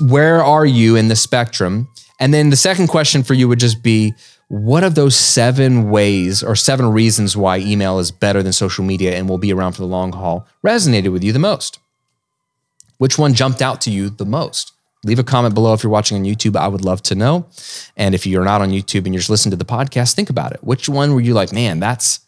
where 0.00 0.42
are 0.42 0.66
you 0.66 0.96
in 0.96 1.08
the 1.08 1.16
spectrum? 1.16 1.88
And 2.18 2.32
then 2.32 2.50
the 2.50 2.56
second 2.56 2.88
question 2.88 3.22
for 3.22 3.34
you 3.34 3.48
would 3.48 3.60
just 3.60 3.82
be 3.82 4.14
what 4.48 4.84
of 4.84 4.94
those 4.94 5.16
seven 5.16 5.90
ways 5.90 6.42
or 6.42 6.54
seven 6.54 6.86
reasons 6.92 7.36
why 7.36 7.58
email 7.58 7.98
is 7.98 8.10
better 8.10 8.42
than 8.42 8.52
social 8.52 8.84
media 8.84 9.16
and 9.16 9.28
will 9.28 9.38
be 9.38 9.52
around 9.52 9.72
for 9.72 9.82
the 9.82 9.86
long 9.86 10.12
haul 10.12 10.46
resonated 10.64 11.12
with 11.12 11.24
you 11.24 11.32
the 11.32 11.38
most? 11.38 11.78
Which 12.98 13.18
one 13.18 13.34
jumped 13.34 13.62
out 13.62 13.80
to 13.82 13.90
you 13.90 14.10
the 14.10 14.24
most? 14.24 14.72
Leave 15.04 15.18
a 15.18 15.24
comment 15.24 15.54
below 15.54 15.72
if 15.72 15.82
you're 15.82 15.90
watching 15.90 16.16
on 16.16 16.24
YouTube. 16.24 16.56
I 16.56 16.68
would 16.68 16.84
love 16.84 17.02
to 17.04 17.14
know. 17.14 17.46
And 17.96 18.14
if 18.14 18.26
you're 18.26 18.44
not 18.44 18.60
on 18.60 18.70
YouTube 18.70 19.04
and 19.04 19.14
you're 19.14 19.20
just 19.20 19.30
listening 19.30 19.52
to 19.52 19.56
the 19.56 19.64
podcast, 19.64 20.14
think 20.14 20.30
about 20.30 20.52
it. 20.52 20.64
Which 20.64 20.88
one 20.88 21.14
were 21.14 21.20
you 21.20 21.34
like, 21.34 21.52
man, 21.52 21.78
that's 21.78 22.20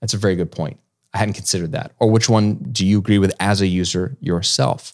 that's 0.00 0.14
a 0.14 0.18
very 0.18 0.36
good 0.36 0.50
point. 0.50 0.78
I 1.14 1.18
hadn't 1.18 1.34
considered 1.34 1.72
that. 1.72 1.92
Or 1.98 2.10
which 2.10 2.28
one 2.28 2.56
do 2.72 2.84
you 2.84 2.98
agree 2.98 3.18
with 3.18 3.32
as 3.40 3.60
a 3.60 3.66
user 3.66 4.16
yourself? 4.20 4.92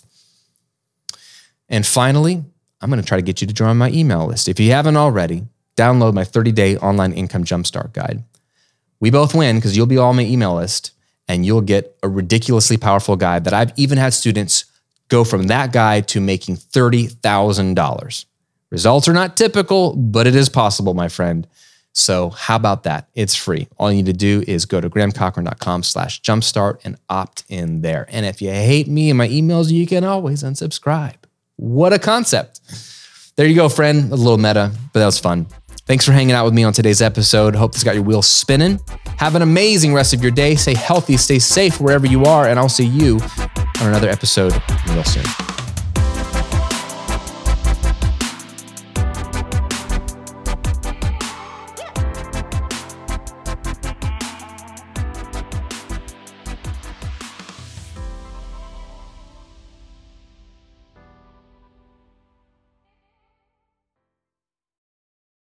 And 1.69 1.87
finally, 1.87 2.45
I'm 2.81 2.91
going 2.91 3.01
to 3.01 3.07
try 3.07 3.17
to 3.17 3.23
get 3.23 3.41
you 3.41 3.47
to 3.47 3.55
join 3.55 3.79
my 3.79 3.91
email 3.91 4.27
list. 4.27 4.49
If 4.49 4.61
you 4.61 4.71
haven't 4.73 4.97
already, 4.97 5.45
download 5.77 6.15
my 6.15 6.25
30 6.25 6.53
day 6.53 6.77
online 6.77 7.13
income 7.13 7.45
jumpstart 7.45 7.93
guide. 7.93 8.25
We 9.01 9.11
both 9.11 9.35
win 9.35 9.57
because 9.57 9.77
you'll 9.77 9.87
be 9.87 9.99
on 9.99 10.17
my 10.17 10.23
email 10.23 10.55
list 10.55 10.93
and 11.29 11.47
you'll 11.47 11.63
get 11.63 11.97
a 12.03 12.09
ridiculously 12.09 12.77
powerful 12.77 13.17
guide 13.17 13.45
that 13.45 13.55
I've 13.55 13.73
even 13.77 13.99
had 13.99 14.13
students 14.15 14.67
go 15.13 15.25
from 15.25 15.45
that 15.45 15.73
guy 15.73 16.01
to 16.01 16.21
making 16.21 16.57
$30,000. 16.57 18.25
Results 18.71 19.07
are 19.07 19.13
not 19.13 19.37
typical, 19.37 19.95
but 19.95 20.27
it 20.27 20.35
is 20.35 20.49
possible, 20.49 20.95
my 20.95 21.09
friend. 21.09 21.47
So 21.93 22.31
how 22.31 22.57
about 22.57 22.85
that? 22.85 23.09
It's 23.15 23.35
free. 23.35 23.69
All 23.77 23.93
you 23.93 23.99
need 23.99 24.07
to 24.07 24.15
do 24.15 24.43
is 24.49 24.65
go 24.65 24.81
to 24.81 24.89
grahamcochran.com 24.89 25.83
slash 25.83 26.23
jumpstart 26.23 26.81
and 26.85 26.97
opt 27.11 27.45
in 27.51 27.83
there. 27.83 28.07
And 28.09 28.25
if 28.25 28.41
you 28.41 28.49
hate 28.49 28.89
me 28.89 29.11
and 29.11 29.19
my 29.19 29.29
emails, 29.29 29.71
you 29.71 29.87
can 29.87 30.03
always 30.03 30.43
unsubscribe. 30.43 31.17
What 31.57 31.93
a 31.93 31.99
concept. 31.99 32.63
There 33.37 33.47
you 33.47 33.55
go, 33.55 33.69
friend. 33.69 34.11
A 34.11 34.17
little 34.17 34.39
meta, 34.39 34.73
but 34.95 35.01
that 35.01 35.07
was 35.07 35.19
fun. 35.19 35.47
Thanks 35.85 36.07
for 36.07 36.13
hanging 36.13 36.35
out 36.35 36.47
with 36.47 36.55
me 36.55 36.65
on 36.65 36.73
today's 36.73 37.03
episode. 37.03 37.55
Hope 37.55 37.73
this 37.73 37.85
got 37.85 37.95
your 37.95 38.05
wheels 38.05 38.27
spinning. 38.27 38.81
Have 39.19 39.35
an 39.35 39.43
amazing 39.43 39.93
rest 39.93 40.15
of 40.15 40.23
your 40.23 40.31
day. 40.31 40.55
Stay 40.55 40.75
healthy, 40.75 41.19
stay 41.19 41.39
safe 41.39 41.83
wherever 41.83 42.07
you 42.07 42.25
are, 42.25 42.49
and 42.49 42.59
I'll 42.59 42.71
see 42.71 42.87
you 42.87 43.21
on 43.81 43.89
another 43.89 44.09
episode 44.09 44.53
real 44.89 45.05
soon. 45.05 45.52